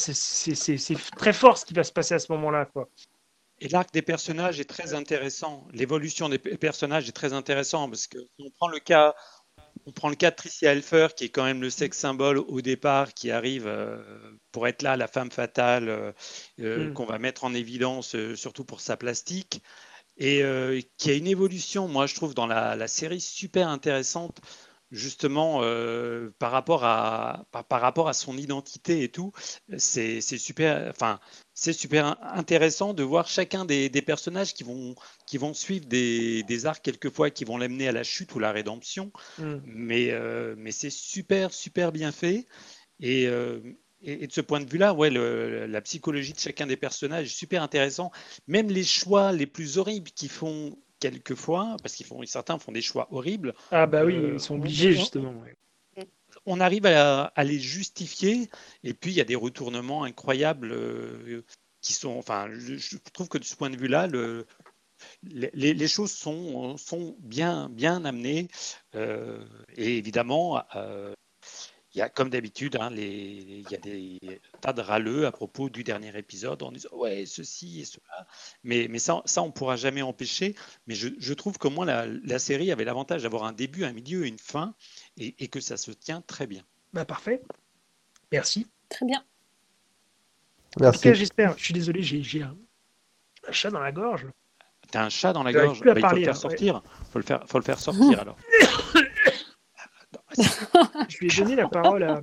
[1.16, 2.90] très fort ce qui va se passer à ce moment-là, quoi.
[3.60, 5.68] Et l'arc des personnages est très intéressant.
[5.74, 9.16] L'évolution des pe- personnages est très intéressant parce que on prend le cas,
[9.86, 12.62] on prend le cas de Tricia Helfer, qui est quand même le sexe symbole au
[12.62, 14.04] départ, qui arrive euh,
[14.52, 16.12] pour être là, la femme fatale euh,
[16.62, 16.94] euh, Mm.
[16.94, 19.62] qu'on va mettre en évidence, surtout pour sa plastique,
[20.18, 24.40] et euh, qui a une évolution, moi je trouve, dans la, la série super intéressante,
[24.92, 29.32] justement euh, par rapport à par, par rapport à son identité et tout.
[29.78, 31.20] C'est super, enfin
[31.54, 35.86] c'est super in- intéressant de voir chacun des, des personnages qui vont, qui vont suivre
[35.86, 39.12] des, des arcs quelquefois qui vont l'amener à la chute ou la rédemption.
[39.40, 39.56] Mm.
[39.66, 42.48] Mais, euh, mais c'est super, super bien fait.
[43.00, 43.60] Et, euh,
[44.02, 47.28] et, et de ce point de vue-là, ouais, le- la psychologie de chacun des personnages
[47.28, 48.12] est super intéressant.
[48.48, 52.82] Même les choix les plus horribles qu'ils font quelquefois, parce qu'ils font, certains font des
[52.82, 55.34] choix horribles, Ah bah oui, Euh, ils sont on- obligés, justement.
[55.42, 55.56] ouais.
[56.46, 58.50] on arrive à, à les justifier.
[58.84, 61.42] Et puis, il y a des retournements incroyables euh,
[61.82, 62.18] qui sont.
[62.18, 64.46] Enfin, je, trouve que de ce point de vue-là, le,
[65.24, 68.48] les, les- les choses sont, sont bien, bien amenées.
[68.96, 69.44] Euh,
[69.76, 71.14] et évidemment, euh,
[71.98, 74.20] il y a comme d'habitude, hein, les- il y a des
[74.62, 78.28] tas de râleux à propos du dernier épisode en disant ouais, ceci et cela.
[78.64, 80.54] Mais, mais ça, ça, on ne pourra jamais empêcher.
[80.86, 83.94] Mais je, je trouve qu'au moins la, la série avait l'avantage d'avoir un début, un
[83.94, 84.76] milieu et une fin
[85.18, 86.62] et, et que ça se tient très bien.
[86.94, 87.42] Bah parfait.
[88.32, 88.68] Merci.
[88.90, 89.18] Très bien.
[89.20, 89.24] En
[90.74, 91.02] tout Merci.
[91.02, 91.58] cas, j'espère.
[91.58, 92.56] Je suis désolé, j'ai un,
[93.48, 94.28] un chat dans la gorge.
[94.92, 96.84] T'as un chat dans la gorge, Bah, il faut le faire là, sortir.
[97.12, 98.38] Faut le faire, faut le faire sortir alors.
[101.10, 102.22] Je lui ai donné la parole à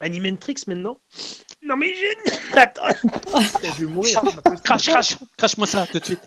[0.00, 0.98] Animentrix maintenant.
[1.62, 2.32] Non mais j'ai...
[2.58, 2.82] Attends.
[3.62, 4.20] Je vais mourir.
[4.62, 6.20] Crache, crache, crache-moi ça tout de suite.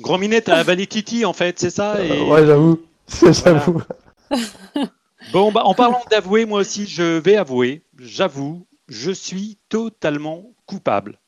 [0.00, 2.10] Gros minet, t'as avalé Titi en fait, c'est ça et...
[2.10, 2.80] Euh, ouais, j'avoue.
[3.44, 3.82] J'avoue.
[5.32, 11.20] Bon, bah, en parlant d'avouer, moi aussi, je vais avouer, j'avoue, je suis totalement coupable.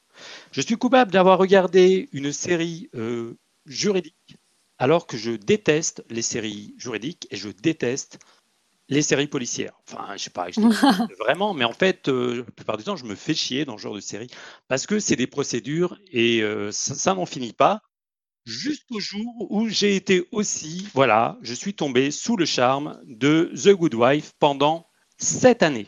[0.53, 4.37] Je suis coupable d'avoir regardé une série euh, juridique
[4.83, 8.19] alors que je déteste les séries juridiques et je déteste
[8.89, 9.79] les séries policières.
[9.87, 10.61] Enfin, je sais pas, je
[11.21, 13.83] vraiment, mais en fait, euh, la plupart du temps, je me fais chier dans ce
[13.83, 14.27] genre de série
[14.67, 17.81] parce que c'est des procédures et euh, ça, ça n'en finit pas.
[18.45, 23.77] Jusqu'au jour où j'ai été aussi, voilà, je suis tombé sous le charme de The
[23.77, 25.87] Good Wife pendant sept années.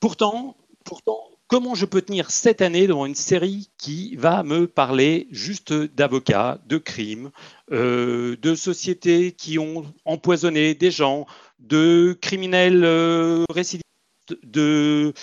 [0.00, 5.26] Pourtant, pourtant, comment je peux tenir sept années devant une série qui va me parler
[5.30, 7.30] juste d'avocats, de crimes,
[7.72, 11.26] euh, de sociétés qui ont empoisonné des gens,
[11.58, 13.84] de criminels euh, récidivistes,
[14.44, 15.14] de,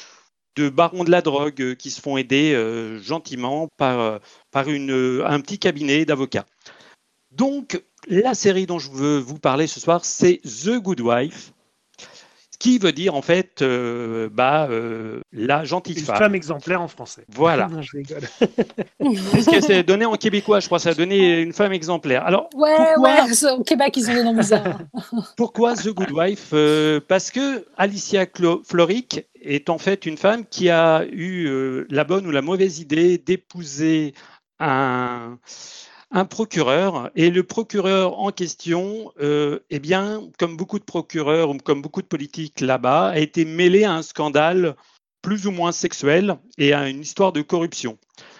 [0.57, 4.19] barons de la drogue qui se font aider euh, gentiment par,
[4.51, 6.45] par une, un petit cabinet d'avocats.
[7.31, 11.51] Donc, la série dont je veux vous parler ce soir, c'est The Good Wife.
[12.55, 16.15] Ce qui veut dire en fait euh, bah, euh, la gentille Une femme.
[16.15, 17.25] femme exemplaire en français.
[17.27, 17.67] Voilà.
[17.71, 18.21] Non, je rigole.
[19.33, 22.25] Puisque c'est donné en québécois, je crois, ça a donné une femme exemplaire.
[22.25, 24.79] Alors, Ouais, Pourquoi ouais, au Québec, ils ont des noms bizarres.
[25.35, 30.45] pourquoi The Good Wife Euh, Parce que Alicia Clo- Florrick est en fait une femme
[30.49, 34.13] qui a eu euh, la bonne ou la mauvaise idée d'épouser
[34.61, 35.37] un,
[36.11, 37.11] un procureur.
[37.15, 42.01] Et le procureur en question, euh, eh bien, comme beaucoup de procureurs ou comme beaucoup
[42.01, 44.75] de politiques là-bas, a été mêlé à un scandale
[45.21, 47.97] plus ou moins sexuel et à une histoire de corruption.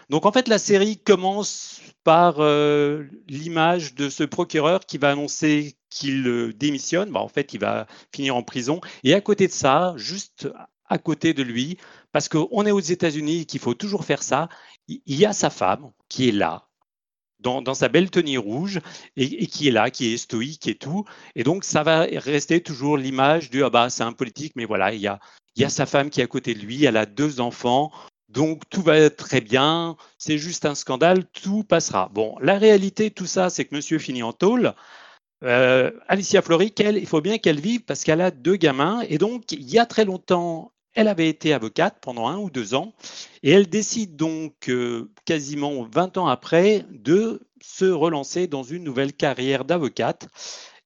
[0.10, 5.76] Donc en fait, la série commence par euh, l'image de ce procureur qui va annoncer
[5.90, 7.10] qu'il euh, démissionne.
[7.10, 8.82] Bah, en fait, il va finir en prison.
[9.04, 10.48] Et à côté de ça, juste
[10.88, 11.78] à côté de lui,
[12.12, 14.50] parce qu'on est aux États-Unis et qu'il faut toujours faire ça,
[14.88, 16.68] il il y a sa femme qui est là,
[17.46, 18.80] dans, sa belle tenue rouge,
[19.16, 21.06] et, et qui est là, qui est stoïque et tout.
[21.36, 24.94] Et donc, ça va rester toujours l'image du ah bah, c'est un politique, mais voilà,
[24.94, 25.20] il y a,
[25.56, 27.92] il y a sa femme qui est à côté de lui, elle a deux enfants.
[28.28, 32.10] Donc tout va très bien, c'est juste un scandale, tout passera.
[32.14, 34.74] Bon, la réalité, tout ça, c'est que monsieur finit en tôle.
[35.44, 39.02] Euh, Alicia Floric, elle, il faut bien qu'elle vive parce qu'elle a deux gamins.
[39.10, 42.74] Et donc, il y a très longtemps, elle avait été avocate pendant un ou deux
[42.74, 42.94] ans.
[43.44, 49.14] Et elle décide donc, euh, quasiment 20 ans après, de se relancer dans une nouvelle
[49.14, 50.28] carrière d'avocate.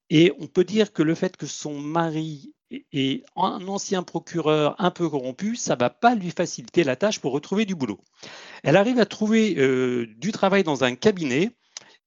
[0.09, 2.53] Et on peut dire que le fait que son mari
[2.91, 7.31] est un ancien procureur un peu corrompu, ça va pas lui faciliter la tâche pour
[7.31, 7.99] retrouver du boulot.
[8.63, 11.51] Elle arrive à trouver euh, du travail dans un cabinet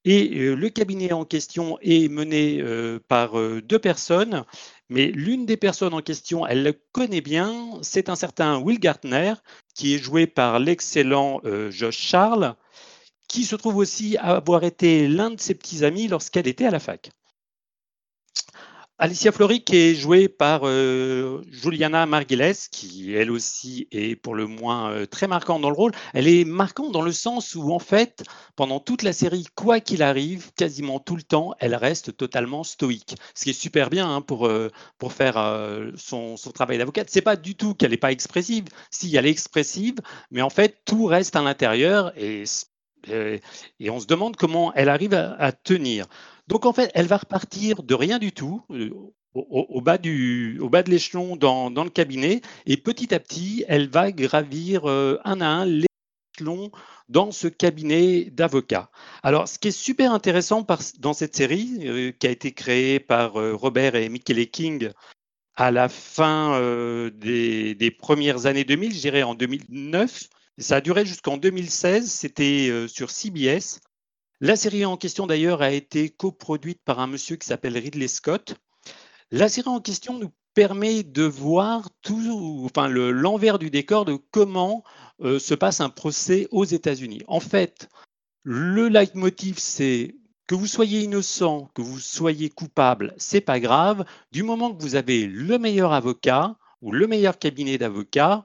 [0.04, 2.62] et euh, le cabinet en question est mené
[3.06, 4.44] par deux personnes,
[4.92, 9.34] mais l'une des personnes en question, elle le connaît bien, c'est un certain Will Gartner,
[9.74, 12.54] qui est joué par l'excellent euh, Josh Charles,
[13.26, 16.80] qui se trouve aussi avoir été l'un de ses petits amis lorsqu'elle était à la
[16.80, 17.10] fac.
[18.98, 24.92] Alicia Floric est jouée par euh, Juliana Margulies, qui elle aussi est pour le moins
[24.92, 25.90] euh, très marquante dans le rôle.
[26.14, 28.22] Elle est marquante dans le sens où, en fait,
[28.54, 33.16] pendant toute la série, quoi qu'il arrive, quasiment tout le temps, elle reste totalement stoïque.
[33.34, 35.34] Ce qui est super bien hein, pour, euh, pour faire
[35.96, 37.08] son, son travail d'avocate.
[37.10, 38.66] C'est pas du tout qu'elle n'est pas expressive.
[38.90, 39.96] Si, elle est expressive,
[40.30, 42.44] mais en fait, tout reste à l'intérieur et,
[43.08, 46.06] et, on se demande comment elle arrive à tenir.
[46.48, 48.90] Donc en fait, elle va repartir de rien du tout, euh,
[49.34, 55.18] au, bas, de l'échelon dans, le cabinet, et petit à petit, elle va gravir euh,
[55.24, 56.70] un à un l'échelon
[57.08, 58.90] dans ce cabinet d'avocats.
[59.22, 60.66] Alors, ce qui est super intéressant
[60.98, 64.90] dans cette série, euh, qui a été créée par Robert et Michele King
[65.54, 66.58] à la fin
[67.14, 70.28] des, des premières années 2000, je dirais en 2009,
[70.58, 73.80] ça a duré jusqu'en 2016, c'était sur CBS.
[74.44, 78.56] La série en question, d'ailleurs, a été coproduite par un monsieur qui s'appelle Ridley Scott.
[79.30, 84.18] La série en question nous permet de voir tout, enfin, le- l'envers du décor de
[84.32, 84.82] comment
[85.20, 87.22] euh, se passe un procès aux États-Unis.
[87.28, 87.88] En fait,
[88.42, 90.16] le leitmotiv, c'est
[90.48, 94.04] que vous soyez innocent, que vous soyez coupable, c'est pas grave.
[94.32, 98.44] Du moment que vous avez le meilleur avocat ou le meilleur cabinet d'avocats,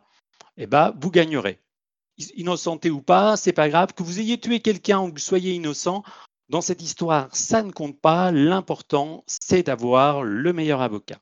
[0.58, 1.60] eh ben, vous gagnerez
[2.36, 3.94] innocenté ou pas, c'est pas grave.
[3.94, 6.04] Que vous ayez tué quelqu'un ou que vous soyez innocent,
[6.50, 8.32] dans cette histoire, ça ne compte pas.
[8.32, 11.20] L'important, c'est d'avoir le meilleur avocat.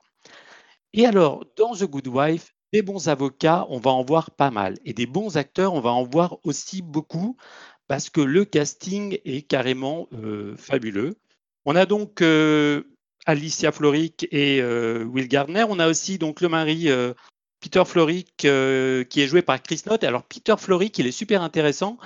[0.94, 4.78] Et alors, dans The Good Wife, des bons avocats, on va en voir pas mal.
[4.86, 7.38] Et des bons acteurs, on va en voir aussi beaucoup
[7.88, 11.16] parce que le casting est carrément euh, fabuleux.
[11.66, 12.84] On a donc euh,
[13.26, 15.66] Alicia Florrick et euh, Will Gardner.
[15.68, 16.88] On a aussi donc le mari
[17.66, 20.04] Peter Florrick, euh, qui est joué par Chris Knott.
[20.04, 21.98] Alors, Peter Florrick, il est super intéressant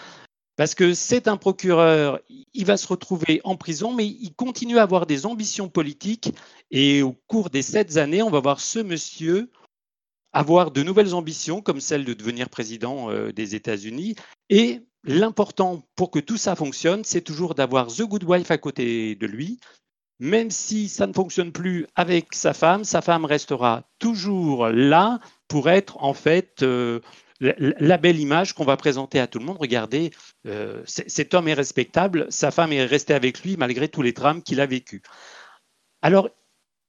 [0.55, 2.21] parce que c'est un procureur,
[2.53, 6.33] il va se retrouver en prison, mais il continue à avoir des ambitions politiques.
[6.71, 9.51] Et au cours des sept années, on va voir ce monsieur
[10.31, 14.15] avoir de nouvelles ambitions, comme celle de devenir président euh, des États-Unis.
[14.49, 19.15] Et l'important pour que tout ça fonctionne, c'est toujours d'avoir The Good Wife à côté
[19.15, 19.59] de lui,
[20.19, 25.69] même si ça ne fonctionne plus avec sa femme, sa femme restera toujours là pour
[25.69, 26.99] être en fait euh,
[27.39, 29.57] la, belle image qu'on va présenter à tout le monde.
[29.59, 30.11] Regardez,
[30.45, 34.43] euh, cet homme est respectable, sa femme est restée avec lui malgré tous les drames
[34.43, 35.01] qu'il a vécus.
[36.01, 36.29] Alors,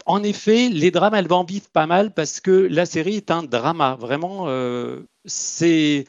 [0.07, 3.43] en effet, les drames, elles vont vivre pas mal parce que la série est un
[3.43, 3.97] drama.
[4.01, 6.07] Vraiment, euh, c'est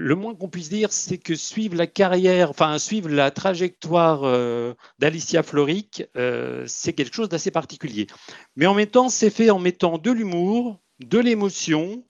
[0.00, 4.74] le moins qu'on puisse dire, c'est que suivre la carrière, enfin suivre la trajectoire euh,
[5.00, 8.06] d'Alicia Florrick, euh, c'est quelque chose d'assez particulier.
[8.54, 12.04] Mais en même temps, c'est fait en mettant de l'humour, de l'émotion,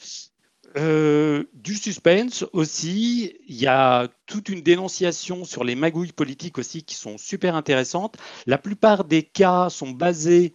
[0.76, 3.39] euh, du suspense aussi.
[3.49, 8.18] Il y a toute une dénonciation sur les magouilles politiques aussi qui sont super intéressantes.
[8.45, 10.53] La plupart des cas sont basés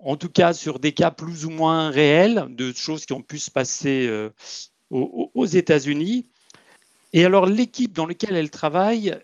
[0.00, 3.38] en tout cas sur des cas plus ou moins réels, de choses qui ont pu
[3.38, 4.06] se passer
[4.90, 6.26] aux, États-Unis.
[7.14, 9.16] Et alors l'équipe dans laquelle elle travaille,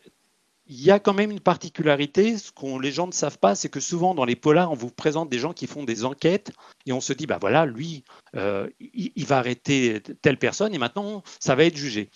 [0.69, 3.69] il y a quand même une particularité, ce que les gens ne savent pas, c'est
[3.69, 6.53] que souvent dans les polars, on vous présente des gens qui font des enquêtes
[6.87, 8.05] et on se dit, bah voilà, lui,
[8.37, 12.11] euh, il, va arrêter telle personne et maintenant, ça va être jugé.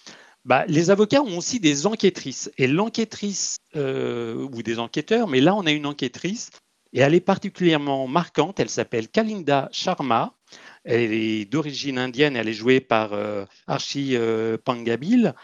[0.45, 2.53] Bah, les avocats ont aussi des enquêtrices.
[2.57, 6.51] Et l'enquêtrice, euh, ou des enquêteurs, mais là on a une enquêtrice,
[6.93, 10.35] et elle est particulièrement marquante, elle s'appelle Kalinda Sharma,
[10.85, 15.35] elle est d'origine indienne, elle est jouée par euh, Archie euh, Pangabil,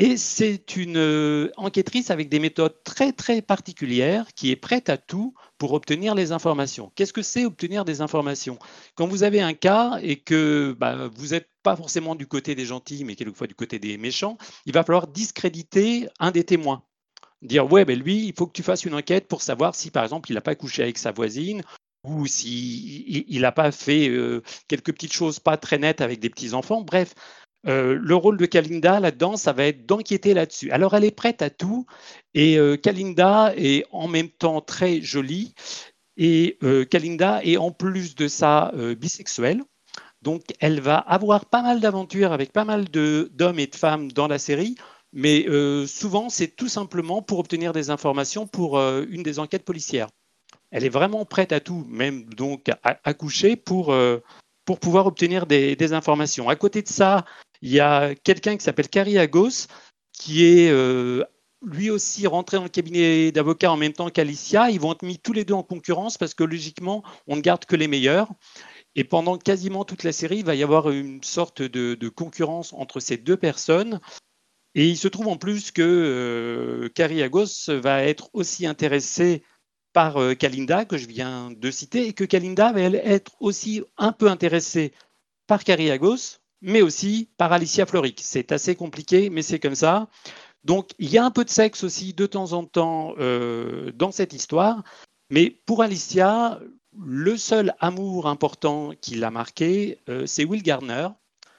[0.00, 5.34] et c'est une enquêtrice avec des méthodes très très particulières qui est prête à tout
[5.58, 6.92] pour obtenir les informations.
[6.94, 8.60] Qu'est-ce que c'est obtenir des informations?
[8.94, 12.64] Quand vous avez un cas et que bah, vous n'êtes pas forcément du côté des
[12.64, 16.84] gentils, mais quelquefois du côté des méchants, il va falloir discréditer un des témoins.
[17.42, 20.04] Dire, ouais, ben lui, il faut que tu fasses une enquête pour savoir si, par
[20.04, 21.62] exemple, il n'a pas couché avec sa voisine
[22.04, 26.82] ou s'il n'a pas fait euh, quelques petites choses pas très nettes avec des petits-enfants.
[26.82, 27.14] Bref,
[27.66, 30.70] euh, le rôle de Kalinda là-dedans, ça va être d'enquêter là-dessus.
[30.70, 31.86] Alors, elle est prête à tout
[32.34, 35.54] et euh, Kalinda est en même temps très jolie
[36.16, 39.62] et euh, Kalinda est en plus de ça bisexuelle.
[40.22, 44.26] Donc, elle va avoir pas mal d'aventures avec pas mal d'hommes et de femmes dans
[44.26, 44.76] la série,
[45.12, 45.46] mais
[45.86, 50.08] souvent, c'est tout simplement pour obtenir des informations pour une des enquêtes policières.
[50.72, 53.94] Elle est vraiment prête à tout, même donc à, coucher pour,
[54.64, 56.48] pour pouvoir obtenir des, informations.
[56.48, 57.24] À côté de ça,
[57.62, 59.66] il y a quelqu'un qui s'appelle Carrie Agos,
[60.12, 61.24] qui est euh,
[61.62, 64.70] lui aussi rentré dans le cabinet d'avocats en même temps qu'Alicia.
[64.70, 67.64] Ils vont être mis tous les deux en concurrence parce que logiquement, on ne garde
[67.64, 68.28] que les meilleurs.
[68.94, 73.00] Et pendant quasiment toute la série, il va y avoir une sorte de, concurrence entre
[73.00, 74.00] ces deux personnes.
[74.74, 79.42] Et il se trouve en plus que euh, Carrie Agos va être aussi intéressée
[79.92, 84.12] par euh, Kalinda, que je viens de citer, et que Kalinda va être aussi un
[84.12, 84.92] peu intéressée
[85.46, 88.20] par Carrie Agos, mais aussi par Alicia Floric.
[88.22, 90.08] C'est assez compliqué, mais c'est comme ça.
[90.64, 94.10] Donc, il y a un peu de sexe aussi de temps en temps euh, dans
[94.10, 94.82] cette histoire.
[95.30, 96.60] Mais pour Alicia,
[96.98, 101.08] le seul amour important qui l'a marqué, euh, c'est Will Garner,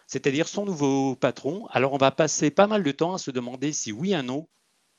[0.08, 1.68] c'est-à-dire son nouveau patron.
[1.72, 4.48] Alors, on va passer pas mal de temps à se demander si oui ou non,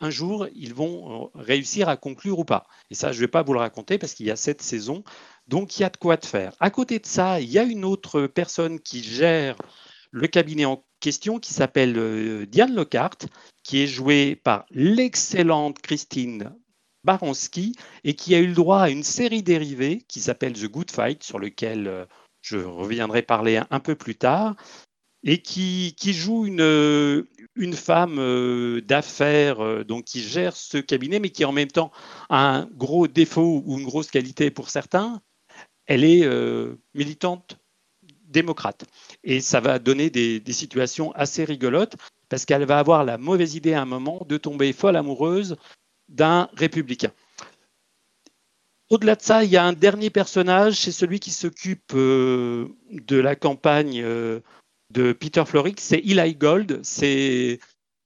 [0.00, 2.66] un jour, ils vont euh, réussir à conclure ou pas.
[2.90, 5.04] Et ça, je ne vais pas vous le raconter parce qu'il y a cette saison.
[5.46, 6.54] Donc, il y a de quoi de faire.
[6.58, 9.56] À côté de ça, il y a une autre personne qui gère
[10.12, 13.18] le cabinet en question qui s'appelle euh, Diane Lockhart,
[13.62, 16.54] qui est jouée par l'excellente Christine
[17.04, 20.90] Baranski et qui a eu le droit à une série dérivée qui s'appelle The Good
[20.90, 22.04] Fight, sur lequel euh,
[22.42, 24.56] je reviendrai parler un, peu plus tard,
[25.22, 31.52] et qui, joue une, une femme euh, d'affaires qui gère ce cabinet, mais qui en
[31.52, 31.90] même temps
[32.30, 35.20] a un gros défaut ou une grosse qualité pour certains.
[35.86, 36.26] Elle est
[36.94, 37.60] militante
[38.30, 38.84] démocrate.
[39.24, 41.96] Et ça va donner des, situations assez rigolotes
[42.28, 45.56] parce qu'elle va avoir la mauvaise idée à un moment de tomber folle amoureuse
[46.08, 47.12] d'un républicain.
[48.88, 53.16] Au-delà de ça, il y a un dernier personnage, c'est celui qui s'occupe euh, de
[53.16, 54.40] la campagne euh,
[54.90, 56.80] de Peter Florrick, c'est Eli Gold.
[56.82, 57.60] C'est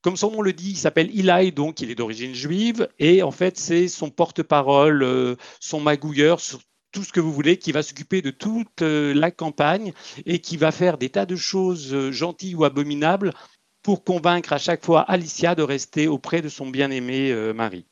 [0.05, 3.31] comme son nom le dit, il s'appelle Eli, donc il est d'origine juive, et en
[3.31, 6.39] fait c'est son porte-parole, euh, son magouilleur,
[6.95, 9.91] tout ce que vous voulez, qui va s'occuper de toute euh, la campagne
[10.25, 13.33] et qui va faire des tas de choses euh, gentilles ou abominables
[13.83, 17.85] pour convaincre à chaque fois Alicia de rester auprès de son bien-aimé euh, mari.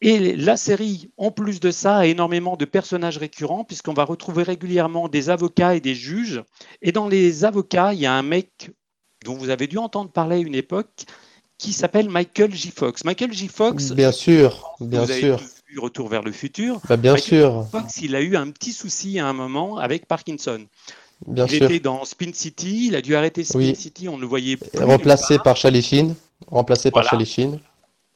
[0.00, 4.44] Et la série, en plus de ça, a énormément de personnages récurrents, puisqu'on va retrouver
[4.44, 6.42] régulièrement des avocats et des juges.
[6.80, 8.70] Et dans les avocats, il y a un mec
[9.26, 11.04] dont vous avez dû entendre parler à une époque,
[11.58, 12.70] qui s'appelle Michael J.
[12.70, 13.04] Fox.
[13.04, 13.48] Michael J.
[13.48, 13.90] Fox.
[13.92, 15.40] Bien sûr, bien sûr.
[15.76, 16.80] Retour vers le futur.
[16.88, 17.66] Bah, bien sûr.
[17.70, 20.64] Fox, il a eu un petit souci à un moment avec Parkinson.
[21.26, 24.26] Bien il était dans Spin City, il a dû arrêter Spin City, on ne le
[24.26, 24.80] voyait plus.
[24.80, 26.14] Remplacé par Charlie Sheen.
[26.46, 27.58] Remplacé par Charlie Sheen.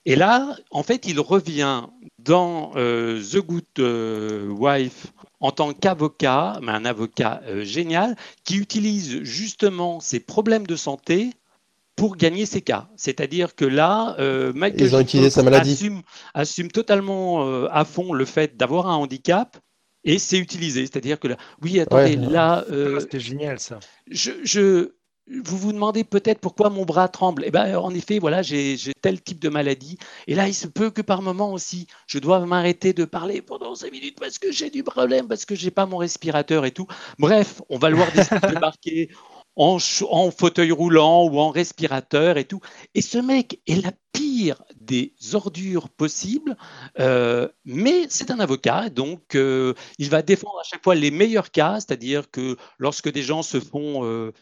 [0.05, 1.83] Et là, en fait, il revient
[2.19, 5.07] dans euh, The Good euh, Wife
[5.41, 11.31] en tant qu'avocat, mais un avocat euh, génial, qui utilise justement ses problèmes de santé
[11.97, 12.89] pour gagner ses cas.
[12.97, 14.83] C'est-à-dire que là, euh, Michael
[15.55, 16.03] Assume,
[16.35, 19.59] assume, totalement euh, à fond le fait d'avoir un handicap
[20.05, 20.83] et c'est utilisé.
[20.83, 22.65] C'est-à-dire que là, oui, attendez, là.
[22.71, 23.79] Euh, C'était génial ça.
[24.11, 24.91] Je,
[25.29, 27.45] vous vous demandez peut-être pourquoi mon bras tremble.
[27.47, 29.99] Eh ben, en effet, voilà, j'ai tel type de maladie.
[30.27, 33.75] Et là, il se peut que par moment aussi, je dois m'arrêter de parler pendant
[33.75, 36.87] 5 minutes parce que j'ai du problème, parce que j'ai pas mon respirateur et tout.
[37.19, 38.09] Bref, on va le voir
[38.49, 39.11] débarquer
[39.57, 42.61] en, fauteuil roulant ou en respirateur et tout.
[42.95, 46.57] Et ce mec est la pire des ordures possibles,
[46.99, 51.51] euh, mais c'est un avocat, donc euh, il va défendre à chaque fois les meilleurs
[51.51, 54.33] cas, c'est-à-dire que lorsque des gens se font euh,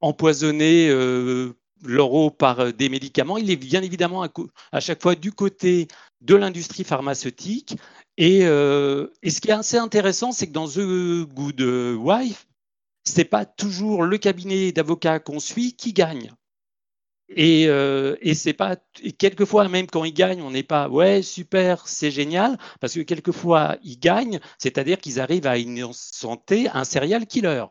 [0.00, 0.88] empoisonner
[1.84, 4.24] leur eau par des médicaments, il est bien évidemment
[4.72, 5.86] à, chaque fois du côté
[6.20, 7.76] de l'industrie pharmaceutique.
[8.18, 12.46] Et, et, ce qui est assez intéressant, c'est que dans The Good Wife,
[13.04, 16.32] c'est pas toujours le cabinet d'avocats qu'on suit qui gagne.
[17.34, 18.76] Et, euh, et c'est pas
[19.18, 23.76] quelquefois même quand ils gagnent, on n'est pas ouais super, c'est génial parce que quelquefois
[23.82, 27.64] ils gagnent, c'est-à-dire qu'ils arrivent à innocenter un serial killer.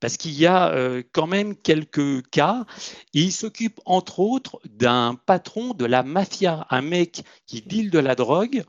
[0.00, 2.64] Parce qu'il y a euh, quand même quelques cas.
[3.12, 8.14] il s'occupe entre autres d'un patron de la mafia, un mec qui deal de la
[8.14, 8.64] drogue.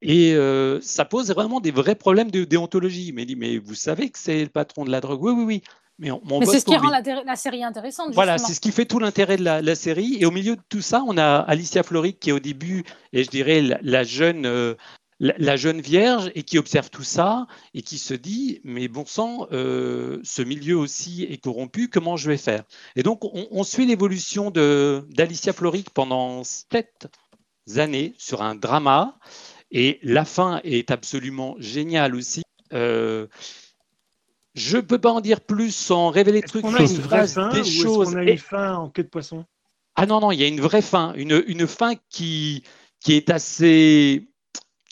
[0.00, 3.12] Et euh, ça pose vraiment des vrais problèmes de déontologie.
[3.12, 5.62] Mais, mais vous savez que c'est le patron de la drogue Oui, oui, oui.
[5.98, 6.10] Mais,
[6.46, 8.14] c'est ce qui rend la, série intéressante.
[8.14, 10.16] Voilà, c'est ce qui fait tout l'intérêt de la, série.
[10.20, 13.24] Et au milieu de tout ça, on a Alicia Floride qui est au début, et
[13.24, 14.74] je dirais la, jeune, euh,
[15.18, 19.48] la, jeune vierge, et qui observe tout ça et qui se dit mais bon sang,
[19.50, 21.88] euh, ce milieu aussi est corrompu.
[21.88, 22.62] Comment je vais faire?
[22.94, 27.08] Et donc on, suit l'évolution d'Alicia Floride pendant sept
[27.76, 29.18] années sur un drama,
[29.70, 32.42] et la fin est absolument géniale aussi.
[32.72, 33.26] Euh,
[34.54, 36.64] je ne peux pas en dire plus sans révéler des trucs.
[36.64, 38.14] On a une vraie fin des choses.
[38.14, 39.44] On a une fin en queue de poisson?
[39.94, 41.12] Ah non, non, il y a une vraie fin.
[41.14, 42.62] Une, une fin qui,
[43.00, 44.28] qui est assez.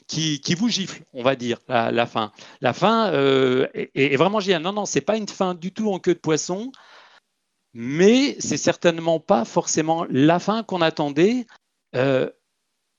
[0.09, 2.31] Qui, qui, vous gifle, on va dire, la, la fin.
[2.61, 4.63] La fin euh, est, vraiment géniale.
[4.63, 6.71] Non, non, c'est pas une fin du tout en queue de poisson,
[7.75, 11.47] mais c'est certainement pas forcément la fin qu'on attendait.
[11.97, 12.31] Euh,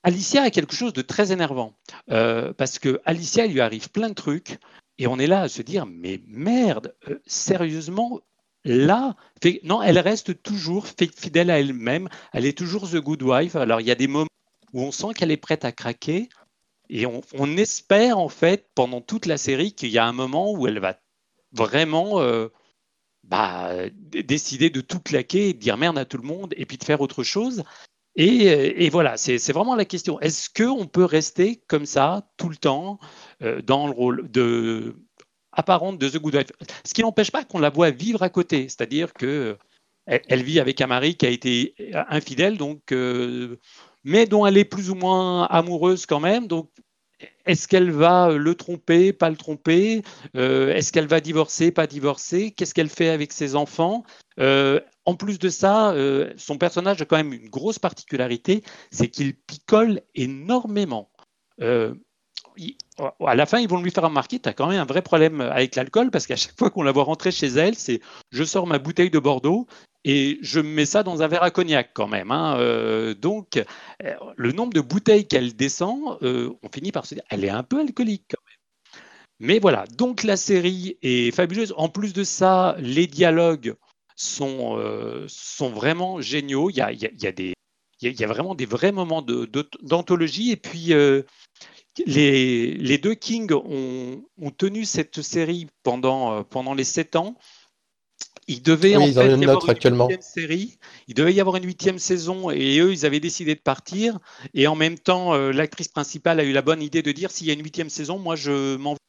[0.07, 1.77] Alicia a quelque chose de très énervant
[2.11, 4.57] euh, parce que Alicia, lui arrive plein de trucs.
[4.97, 8.21] Et on est là à se dire, mais merde, euh, sérieusement,
[8.63, 9.17] là,
[9.63, 13.57] non, elle reste toujours fidèle à elle-même, elle est toujours the good wife.
[13.57, 14.29] Alors il y a des moments
[14.71, 16.29] où on sent qu'elle est prête à craquer,
[16.89, 20.67] et on, espère en fait pendant toute la série qu'il y a un moment où
[20.67, 20.97] elle va
[21.51, 22.47] vraiment euh,
[23.25, 26.85] bah, décider de tout claquer, de dire merde à tout le monde, et puis de
[26.85, 27.65] faire autre chose.
[28.17, 30.19] Et, et voilà, c'est vraiment la question.
[30.19, 32.99] Est-ce qu'on peut rester comme ça tout le temps
[33.43, 34.95] euh, dans le rôle de
[35.51, 36.51] apparente de The Good Wife?
[36.83, 39.55] Ce qui n'empêche pas qu'on la voit vivre à côté, c'est-à-dire que
[40.07, 41.75] elle, vit avec un mari qui a été
[42.09, 43.57] infidèle, donc, euh,
[44.05, 46.47] mais dont elle est plus ou moins amoureuse quand même.
[46.47, 46.71] Donc,
[47.45, 50.01] est-ce qu'elle va le tromper, pas le tromper?
[50.35, 52.51] Euh, Est-ce qu'elle va divorcer, pas divorcer?
[52.51, 54.03] Qu'est-ce qu'elle fait avec ses enfants?
[55.07, 55.95] En plus de ça,
[56.37, 61.09] son personnage a quand même une grosse particularité, c'est qu'il picole énormément
[63.25, 65.41] à la fin, ils vont lui faire remarquer, tu as quand même un vrai problème
[65.41, 68.01] avec l'alcool, parce qu'à chaque fois qu'on la voit rentrer chez elle, c'est
[68.31, 69.67] je sors ma bouteille de Bordeaux
[70.03, 72.31] et je mets ça dans un verre à cognac quand même.
[72.31, 72.57] Hein.
[72.59, 73.57] Euh, donc,
[74.03, 77.49] euh, le nombre de bouteilles qu'elle descend, euh, on finit par se dire, elle est
[77.49, 79.01] un peu alcoolique quand même.
[79.39, 81.73] Mais voilà, donc la série est fabuleuse.
[81.77, 83.75] En plus de ça, les dialogues
[84.17, 86.69] sont, sont vraiment géniaux.
[86.69, 87.53] Il y a, il y a, des,
[88.01, 90.51] il y a vraiment des vrais moments d'anthologie.
[90.51, 90.93] et puis,
[92.05, 97.35] les, deux Kings ont, tenu cette série pendant, euh, pendant les sept ans.
[98.49, 100.79] Il devait en fait y avoir une huitième série.
[101.07, 104.19] Il devait y avoir une huitième saison et eux, ils avaient décidé de partir.
[104.53, 107.47] Et en même temps, euh, l'actrice principale a eu la bonne idée de dire s'il
[107.47, 108.99] y a une huitième saison, moi je m'en vais.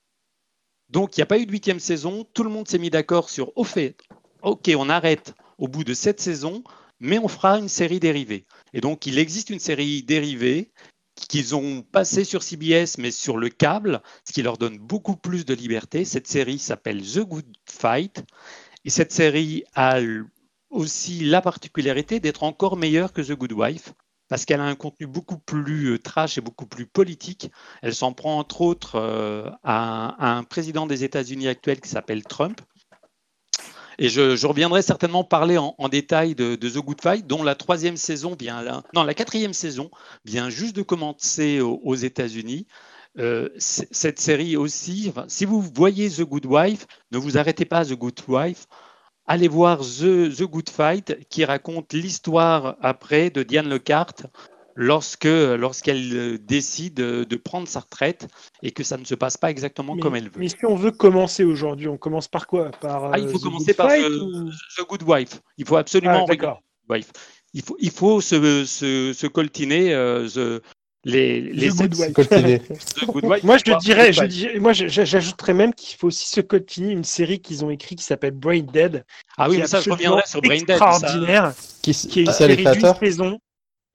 [0.89, 2.27] Donc il n'y a pas eu de huitième saison.
[2.35, 3.97] Tout le monde s'est mis d'accord sur au fait,
[4.43, 6.63] ok, on arrête au bout de cette saison,
[7.01, 8.47] mais on fera une série dérivée.
[8.73, 10.73] Et donc il existe une série dérivée
[11.15, 15.45] qu'ils ont passé sur CBS, mais sur le câble, ce qui leur donne beaucoup plus
[15.45, 16.05] de liberté.
[16.05, 18.25] Cette série s'appelle The Good Fight.
[18.85, 19.99] Et cette série a
[20.71, 23.93] aussi la particularité d'être encore meilleure que The Good Wife,
[24.29, 27.51] parce qu'elle a un contenu beaucoup plus euh, trash et beaucoup plus politique.
[27.83, 32.61] Elle s'en prend entre autres euh, à un président des États-Unis actuel qui s'appelle Trump,
[33.99, 38.37] et je, reviendrai certainement parler en, détail de, The Good Fight, dont la troisième saison
[38.39, 39.91] vient, non, la quatrième saison
[40.25, 42.67] vient juste de commencer aux, États-Unis.
[43.19, 47.85] Euh, cette série aussi, si vous voyez The Good Wife, ne vous arrêtez pas à
[47.85, 48.67] The Good Wife.
[49.27, 54.27] Allez voir The, The Good Fight qui raconte l'histoire après de Diane Lecarte
[54.79, 58.29] lorsque lorsqu'elle euh, décide de prendre sa retraite
[58.63, 60.39] et que ça ne se passe pas exactement comme elle veut.
[60.39, 62.71] Mais si on veut commencer aujourd'hui, on commence par quoi?
[62.71, 65.41] Par ah, il faut euh, commencer par the, Good Wife.
[65.59, 66.59] Il faut absolument ah,
[66.89, 67.11] Wife.
[67.55, 70.63] Il faut il faut se, se, se coltiner euh, the,
[71.05, 73.43] les, les good wife.
[73.43, 77.41] moi, je dirais, je dirais, moi, j'ajouterais même qu'il faut aussi se coltiner une série
[77.41, 79.05] qu'ils ont écrite qui s'appelle Brain Dead.
[79.39, 80.71] Ah oui, mais ça, je reviendrai sur Brain Dead.
[80.71, 81.53] Extraordinaire,
[81.83, 83.41] qui, qui est une série d'une saison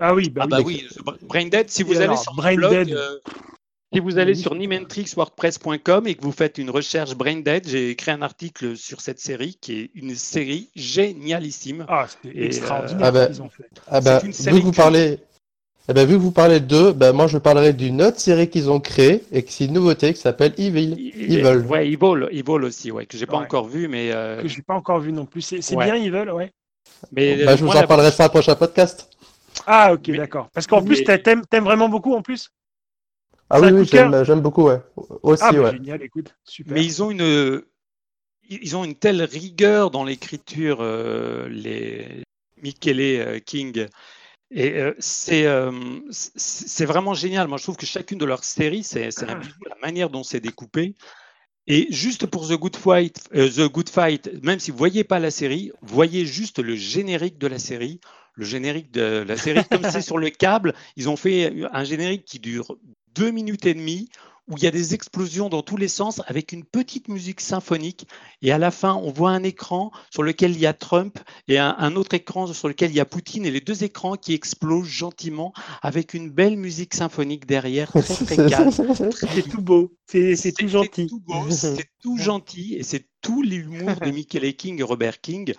[0.06, 0.86] Ah oui, bah, ah bah oui,
[1.22, 3.20] Braindead, si vous allez sur Brain blog, euh,
[3.94, 8.22] si vous allez sur nimentrixwordpress.com et que vous faites une recherche Braindead, j'ai écrit un
[8.22, 11.86] article sur cette série qui est une série génialissime.
[11.88, 13.02] Ah, c'est extraordinaire.
[13.02, 13.70] Euh, ah bah, ont fait.
[13.88, 15.20] Ah bah, vu que vous parlez,
[15.88, 18.70] eh ben, vu que vous parlez d'eux, ben, moi je parlerai d'une autre série qu'ils
[18.70, 21.14] ont créée et qui c'est une nouveauté qui s'appelle Evil.
[21.16, 21.66] Evil.
[21.70, 24.12] Ouais, Evil, Evil aussi, ouais, que j'ai pas encore vu, mais.
[24.12, 24.42] Euh...
[24.42, 25.40] Que j'ai pas encore vu non plus.
[25.40, 26.52] C'est bien Evil, ouais.
[27.14, 29.08] Mais, ben, je vous en parlerai sur un prochain podcast.
[29.66, 30.50] Ah, ok, d'accord.
[30.54, 32.52] Parce qu'en plus, t'aimes aimes vraiment beaucoup en plus
[33.50, 34.82] Ah oui, oui j'aime beaucoup, ouais.
[35.22, 35.72] Aussi, ah, bah, ouais.
[35.72, 36.74] Génial, écoute, super.
[36.74, 37.64] Mais ils ont une.
[38.50, 42.24] Ils ont une telle rigueur dans l'écriture, euh, les
[42.62, 43.88] Michele euh, King
[44.54, 44.94] et euh,
[45.32, 47.48] euh, c'est vraiment génial.
[47.48, 49.28] Moi, je trouve que chacune de leurs séries, c'est la,
[49.70, 50.94] la, manière dont c'est découpé.
[51.66, 55.20] Et juste pour The Good Fight, euh, The Good Fight, même si vous voyez pas
[55.20, 58.00] la série, voyez juste le générique de la série.
[58.36, 62.26] Le générique de la série, comme c'est sur le câble, ils ont fait un générique
[62.26, 62.78] qui dure
[63.14, 64.10] deux minutes et demie
[64.48, 68.08] où il y a des explosions dans tous les sens avec une petite musique symphonique.
[68.42, 71.18] Et à la fin, on voit un écran sur lequel il y a Trump
[71.48, 74.34] et un, autre écran sur lequel il y a Poutine et les deux écrans qui
[74.34, 78.72] explosent gentiment avec une belle musique symphonique derrière, très très calme.
[78.72, 81.10] C'est tout beau, c'est tout gentil.
[81.50, 85.54] C'est tout gentil et c'est tout l'humour de Michael King et Robert King.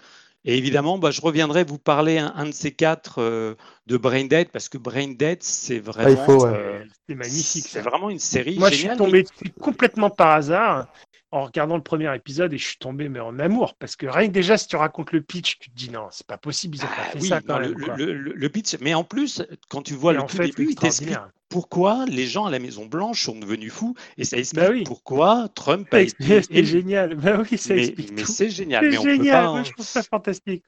[0.47, 3.55] Et évidemment, bah, je reviendrai vous parler un, de ces quatre euh,
[3.87, 7.67] de Brain Dead parce que Brain Dead, c'est ah, vraiment, euh, c'est magnifique.
[7.67, 8.59] C'est vraiment une série.
[8.59, 9.25] Moi, je suis tombé
[9.61, 10.87] complètement par hasard
[11.31, 14.29] en regardant le premier épisode et je suis tombé mais en amour parce que rien
[14.29, 16.85] que déjà si tu racontes le pitch, tu te dis non, c'est pas possible, ils
[16.85, 17.75] ont pas ah fait ça quand même.
[17.97, 21.17] Le, pitch, mais en plus, quand tu vois le tout début, il t'explique
[21.55, 25.49] pourquoi les gens à la Maison Blanche sont devenus fous et ça explique bah pourquoi
[25.55, 26.43] Trump a été.
[26.43, 28.93] C'est génial, bah oui, ça mais, explique mais c'est génial.
[28.93, 30.65] C'est génial, Moi, je trouve ça fantastique.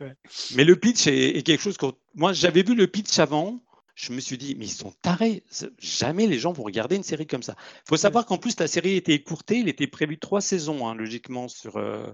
[0.54, 3.60] Mais le pitch est, quelque chose que moi j'avais vu le pitch avant
[3.96, 5.42] je me suis dit, mais ils sont tarés.
[5.80, 7.56] Jamais les gens vont regarder une série comme ça.
[7.58, 9.56] Il faut savoir qu'en plus, la série était écourtée.
[9.56, 12.06] Il était prévu trois saisons, hein, logiquement, sur, euh,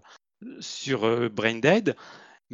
[0.60, 1.96] sur euh, Brain Dead.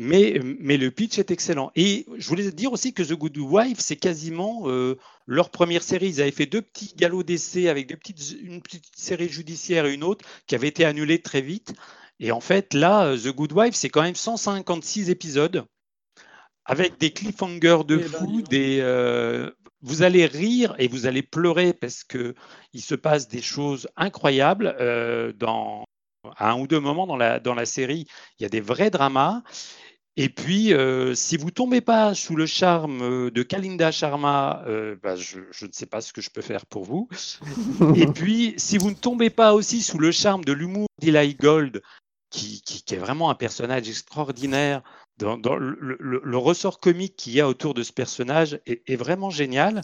[0.00, 1.72] Mais, mais le pitch est excellent.
[1.74, 4.96] Et je voulais dire aussi que The Good Wife, c'est quasiment euh,
[5.26, 6.08] leur première série.
[6.08, 9.94] Ils avaient fait deux petits galops d'essai avec deux petites, une petite série judiciaire et
[9.94, 11.74] une autre qui avait été annulée très vite.
[12.20, 15.64] Et en fait, là, The Good Wife, c'est quand même 156 épisodes
[16.64, 19.50] avec des cliffhangers de eh ben, fou, des, euh,
[19.82, 22.36] vous allez rire et vous allez pleurer parce que
[22.72, 25.84] il se passe des choses incroyables euh, dans
[26.36, 28.06] à un ou deux moments dans la, dans la série.
[28.38, 29.42] Il y a des vrais dramas.
[30.20, 34.64] Et puis, euh, si vous tombez pas sous le charme de Kalinda Sharma,
[35.02, 37.08] bah, je, je, ne sais pas ce que je peux faire pour vous.
[37.94, 41.82] Et puis, si vous ne tombez pas aussi sous le charme de l'humour d'Eli Gold,
[42.30, 44.82] qui, qui, qui, est vraiment un personnage extraordinaire,
[45.20, 49.82] le, ressort comique qu'il y a autour de ce personnage est, vraiment génial.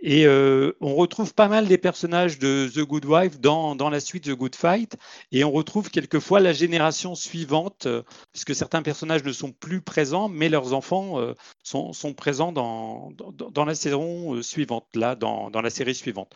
[0.00, 4.00] Et euh, on retrouve pas mal des personnages de The Good Wife dans, dans, la
[4.00, 4.96] suite The Good Fight.
[5.32, 8.02] Et on retrouve quelquefois la génération suivante, euh,
[8.32, 13.64] puisque certains personnages ne sont plus présents, mais leurs enfants euh, sont, présents dans, dans,
[13.64, 16.34] la saison suivante, là, dans, dans la série suivante.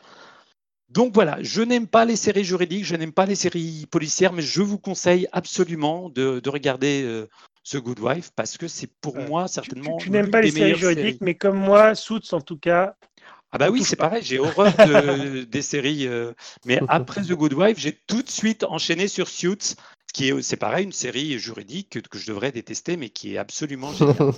[0.90, 4.42] Donc voilà, je n'aime pas les séries juridiques, je n'aime pas les séries policières, mais
[4.42, 7.26] je vous conseille absolument de, de regarder
[7.70, 9.96] The Good Wife parce que c'est pour moi certainement.
[9.96, 12.96] Tu, n'aimes pas les séries juridiques, mais comme moi, Suits en tout cas.
[13.52, 14.72] Ah bah oui, c'est pareil, j'ai horreur
[15.48, 16.06] des séries.
[16.08, 16.32] Euh,
[16.66, 19.76] mais après The Good Wife, j'ai tout de suite enchaîné sur Suits,
[20.12, 23.92] qui est, c'est pareil, une série juridique que, je devrais détester, mais qui est absolument
[23.94, 24.32] géniale.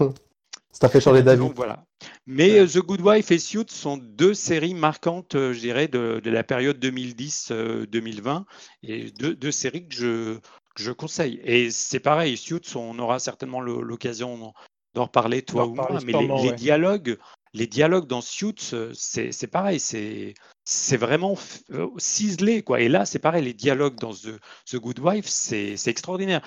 [0.70, 1.48] Ça fait changer d'avis.
[1.56, 1.86] Voilà.
[2.26, 6.20] Mais euh, The Good Wife et Suits sont deux séries marquantes, euh, je dirais, de,
[6.22, 8.44] la période 2010-2020
[8.82, 10.38] et deux, deux, séries que je,
[10.78, 11.40] je conseille.
[11.44, 14.52] Et c'est pareil, Suits, on aura certainement l'occasion
[14.94, 17.18] d'en reparler, toi ou moi, mais les, dialogues,
[17.52, 21.36] les dialogues dans Suits, c'est pareil, c'est vraiment
[21.70, 22.62] euh, ciselé.
[22.62, 22.80] Quoi.
[22.80, 24.38] Et là, c'est pareil, les dialogues dans The,
[24.70, 26.42] The Good Wife, c'est extraordinaire.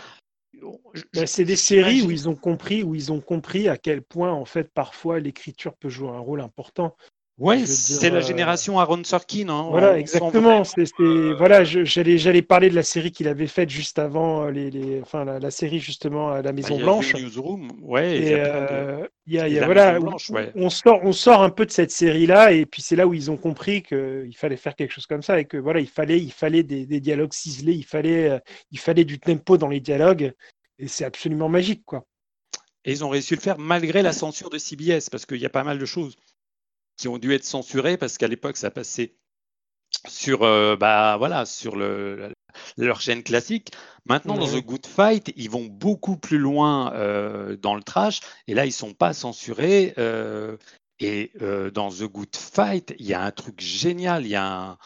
[1.14, 4.34] Bah, c'est des séries où ils ont compris, où ils ont compris à quel point
[4.34, 6.96] en fait parfois l'écriture peut jouer un rôle important.
[7.40, 9.48] Oui, c'est la euh, génération Aaron Sorkin.
[9.48, 10.66] Hein, voilà, exactement.
[10.66, 14.52] C'est, euh, voilà, j'allais, j'allais parler de la série qu'il avait faite juste avant euh,
[14.52, 17.16] les, les enfin la, série justement à la Maison Blanche.
[17.16, 18.18] Newsroom, ouais.
[19.26, 20.00] il y a, y a voilà,
[20.56, 23.32] on sort, on sort un peu de cette série-là, et puis c'est là où ils
[23.32, 26.34] ont compris qu'il fallait faire quelque chose comme ça, et que voilà, il fallait, il
[26.34, 28.42] fallait des, des dialogues ciselés, il fallait,
[28.72, 30.34] il fallait du tempo dans les dialogues,
[30.78, 32.06] et c'est absolument magique, quoi.
[32.84, 35.46] Et ils ont réussi à le faire malgré la censure de CBS, parce qu'il y
[35.46, 36.16] a pas mal de choses
[37.00, 39.16] qui ont dû être censurés parce qu'à l'époque, ça passait
[40.08, 42.34] sur, euh, bah, voilà, sur le,
[42.78, 43.72] leur chaîne classique.
[44.06, 48.20] Maintenant, dans The Good Fight, ils vont beaucoup plus loin euh, dans le trash.
[48.48, 49.94] Et là, ils sont pas censurés.
[49.98, 50.58] Euh,
[51.00, 51.32] Et
[51.74, 54.26] dans The Good Fight, il y a un truc génial.
[54.26, 54.78] Il y a un,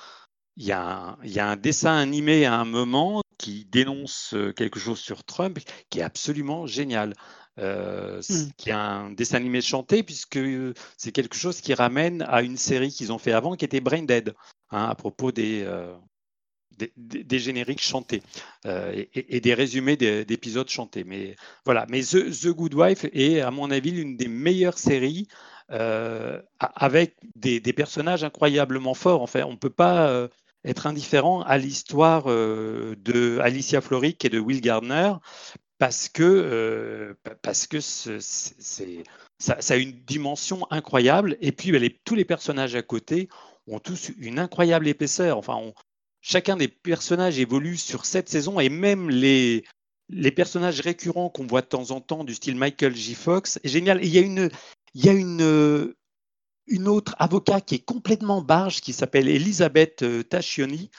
[0.55, 4.79] il y, a il y, a un, dessin animé à un moment qui dénonce quelque
[4.79, 5.57] chose sur Trump
[5.89, 7.15] qui est absolument génial.
[7.59, 8.49] Euh, mmh.
[8.57, 10.39] qui est un dessin animé chanté, puisque
[10.97, 14.01] c'est quelque chose qui ramène à une série qu'ils ont fait avant qui était Brain
[14.01, 14.33] Dead,
[14.71, 15.63] hein, à propos des,
[16.97, 18.21] des, génériques chantés
[18.65, 21.03] euh, et, des résumés d'épisodes chantés.
[21.03, 21.35] Mais
[21.65, 25.27] voilà, mais The, Good Wife est, à mon avis, l'une des meilleures séries
[25.71, 29.21] euh, avec des, personnages incroyablement forts.
[29.21, 30.27] Enfin, on ne peut pas euh,
[30.65, 35.13] être indifférent à l'histoire de Alicia Florrick et de Will Gardner
[35.83, 41.35] parce que, parce que ça, a une dimension incroyable.
[41.41, 41.73] Et puis,
[42.05, 43.27] tous les personnages à côté
[43.67, 45.37] ont tous une incroyable épaisseur.
[45.37, 45.59] Enfin,
[46.21, 49.65] chacun des personnages évolue sur cette saison et même les,
[50.07, 53.13] les personnages récurrents qu'on voit de temps en temps du style Michael J.
[53.13, 54.01] Fox génial.
[54.01, 54.49] il y a une,
[54.93, 55.93] il y a une,
[56.67, 60.91] une autre avocat qui est complètement barge qui s'appelle Elisabeth euh, Tascioni,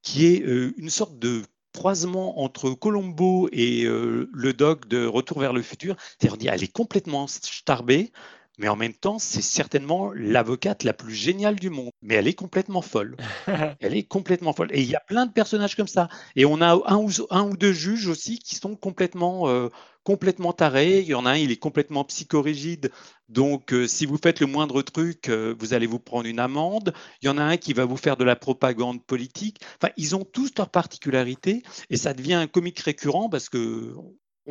[0.00, 1.42] qui est euh, une sorte de
[1.74, 5.96] croisement entre Colombo et euh, le dog de Retour vers le futur.
[6.20, 8.12] C'est-à-dire, elle est complètement starbée,
[8.58, 11.90] mais en même temps, c'est certainement l'avocate la plus géniale du monde.
[12.02, 13.16] Mais elle est complètement folle.
[13.80, 14.68] elle est complètement folle.
[14.72, 16.08] Et il y a plein de personnages comme ça.
[16.36, 19.68] Et on a un ou, un ou deux juges aussi qui sont complètement, euh,
[20.04, 21.00] complètement tarés.
[21.00, 22.92] Il y en a un, il est complètement psychorigide.
[23.28, 26.92] Donc, euh, si vous faites le moindre truc, euh, vous allez vous prendre une amende.
[27.22, 29.60] Il y en a un qui va vous faire de la propagande politique.
[29.80, 31.62] Enfin, ils ont tous leurs particularités.
[31.90, 33.94] Et ça devient un comique récurrent parce que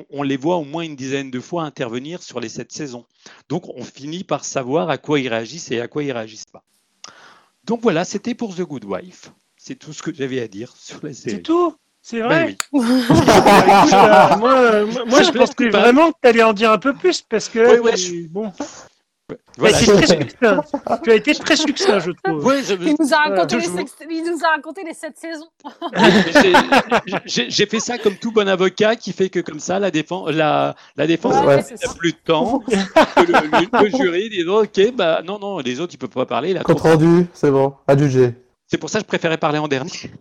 [0.09, 3.05] on les voit au moins une dizaine de fois intervenir sur les sept saisons.
[3.47, 6.63] Donc on finit par savoir à quoi ils réagissent et à quoi ils réagissent pas.
[7.65, 9.31] Donc voilà, c'était pour The Good Wife.
[9.55, 11.35] C'est tout ce que j'avais à dire sur la série.
[11.35, 11.75] C'est tout
[12.05, 12.81] C'est vrai ben
[14.43, 17.47] euh, Moi, je, pense que vraiment que tu allais en dire un peu plus parce
[17.47, 18.51] que oui, bon,
[19.57, 19.79] Voilà.
[21.01, 22.53] Tu as été très succinct, je trouve.
[22.81, 23.67] il, nous a raconté les
[24.09, 25.47] il, nous a raconté les sept saisons.
[27.25, 30.75] J'ai fait ça comme tout bon avocat qui fait que comme ça, la défense, la,
[30.97, 32.63] la défense n'a plus de temps.
[32.67, 36.53] le, le, jury dit ok, bah non, non, les autres, ils ne peuvent pas parler.
[36.65, 38.35] Compte rendu, c'est bon, adjugé.
[38.67, 40.11] C'est pour ça que je préférais parler en dernier.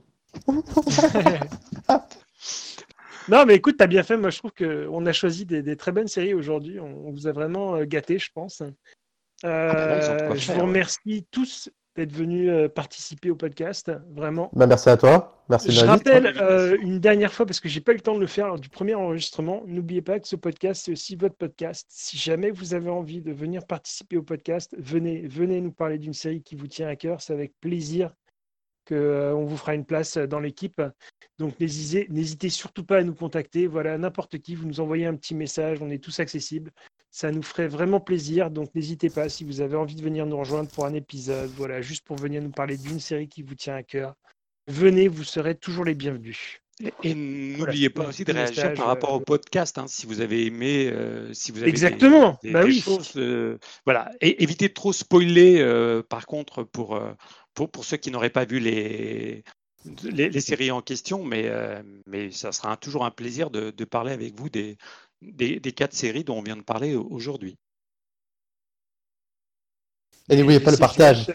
[3.29, 4.17] Non, mais écoute, tu as bien fait.
[4.17, 6.81] Moi, je trouve qu'on a choisi des, des, très bonnes séries aujourd'hui.
[6.81, 8.63] On, on, vous a vraiment euh, gâté, je pense.
[8.63, 8.69] Ah,
[9.43, 14.51] bah euh, je vous remercie tous d'être venus euh, participer au podcast, vraiment.
[14.55, 15.45] Bah, merci à toi.
[15.49, 15.73] Merci.
[15.73, 18.27] Je rappelle euh, une dernière fois parce que j'ai pas eu le temps de le
[18.27, 19.63] faire lors du premier enregistrement.
[19.67, 21.87] N'oubliez pas que ce podcast c'est aussi votre podcast.
[21.91, 26.15] Si jamais vous avez envie de venir participer au podcast, venez, venez nous parler d'une
[26.15, 27.21] série qui vous tient à cœur.
[27.21, 28.15] C'est avec plaisir
[28.87, 30.83] qu'on on vous fera une place dans l'équipe.
[31.39, 33.67] Donc n'hésitez surtout pas à nous contacter.
[33.67, 35.79] Voilà, n'importe qui, vous nous envoyez un petit message.
[35.81, 36.71] On est tous accessibles.
[37.11, 40.39] Ça nous ferait vraiment plaisir, donc n'hésitez pas si vous avez envie de venir nous
[40.39, 43.75] rejoindre pour un épisode, voilà, juste pour venir nous parler d'une série qui vous tient
[43.75, 44.15] à cœur.
[44.67, 46.63] Venez, vous serez toujours les bienvenus.
[47.03, 50.47] Et, n'oubliez pas aussi de réagir par rapport au euh, podcast, hein, si vous avez
[50.47, 54.11] aimé, euh, si vous avez exactement, des, bah choses, euh, voilà.
[54.21, 55.63] Et évitez de trop spoiler,
[56.09, 57.01] par contre, pour,
[57.55, 59.45] pour, pour ceux qui n'auraient pas vu les,
[60.03, 61.51] les, séries en question, mais,
[62.07, 64.77] mais ça sera toujours un plaisir de, de parler avec vous des,
[65.23, 67.57] des, quatre séries dont on vient de parler aujourd'hui.
[70.29, 71.35] Et n'oubliez pas le partage.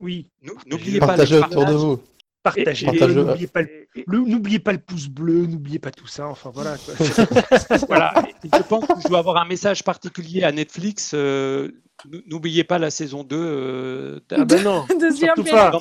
[0.00, 0.28] Oui.
[0.66, 2.02] N'oubliez pas le partage autour de vous.
[2.42, 6.76] Partagez, n'oubliez pas, le, pas le pouce bleu, n'oubliez pas tout ça, enfin voilà.
[7.88, 8.12] voilà,
[8.42, 11.12] je pense que je dois avoir un message particulier à Netflix.
[11.14, 11.72] Euh,
[12.26, 13.36] n'oubliez pas la saison 2.
[13.36, 15.72] Euh, ah ben non, surtout pas.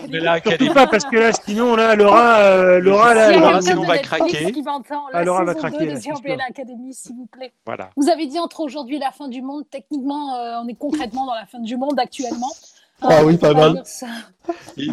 [0.45, 4.53] surtout pas, parce que là, sinon, là, Laura, euh, Laura, là, Laura, sinon va craquer.
[5.13, 5.93] Ah, Laura va craquer.
[6.47, 7.53] Academy, s'il vous plaît.
[7.65, 7.89] Voilà.
[7.95, 9.63] Vous avez dit entre aujourd'hui et la fin du monde.
[9.69, 12.51] Techniquement, on est concrètement dans la fin du monde actuellement.
[13.01, 13.83] Ah oui, pas mal.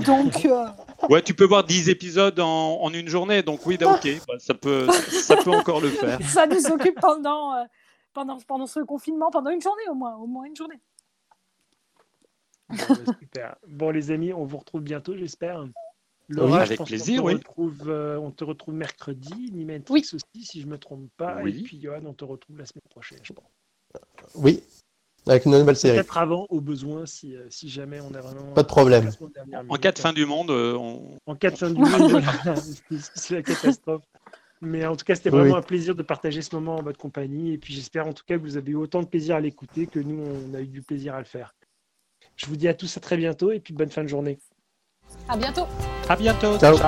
[0.04, 0.44] Donc.
[0.44, 0.66] Euh,
[1.08, 4.54] ouais, tu peux voir 10 épisodes en, en une journée, donc oui, ok, bah, ça,
[4.54, 6.18] peut, ça peut encore le faire.
[6.22, 7.64] Ça nous occupe pendant, euh,
[8.12, 10.80] pendant, pendant ce confinement, pendant une journée au moins, au moins une journée.
[12.70, 13.56] Bon, bah, super.
[13.66, 15.66] Bon, les amis, on vous retrouve bientôt, j'espère.
[16.28, 17.34] Laura, avec plaisir, oui.
[17.34, 20.14] Retrouve, euh, on te retrouve mercredi, Nimentrix oui.
[20.14, 21.42] aussi, si je ne me trompe pas.
[21.44, 23.50] Et puis, Johan, on te retrouve la semaine prochaine, je pense.
[24.36, 24.62] Oui,
[25.26, 25.96] avec une nouvelle série.
[25.96, 28.52] Peut-être avant, au besoin, si, euh, si jamais on a vraiment.
[28.52, 29.10] Pas de problème.
[29.68, 31.18] En cas de fin du monde, euh, on...
[31.26, 32.22] En cas de fin du monde,
[33.14, 34.02] c'est la catastrophe.
[34.62, 37.52] Mais en tout cas, c'était vraiment un plaisir de partager ce moment en votre compagnie.
[37.52, 39.86] Et puis j'espère en tout cas que vous avez eu autant de plaisir à l'écouter
[39.86, 41.54] que nous, on a eu du plaisir à le faire.
[42.40, 44.38] Je vous dis à tous à très bientôt et puis bonne fin de journée.
[45.28, 45.66] À bientôt.
[46.08, 46.58] À bientôt.
[46.58, 46.78] Ciao.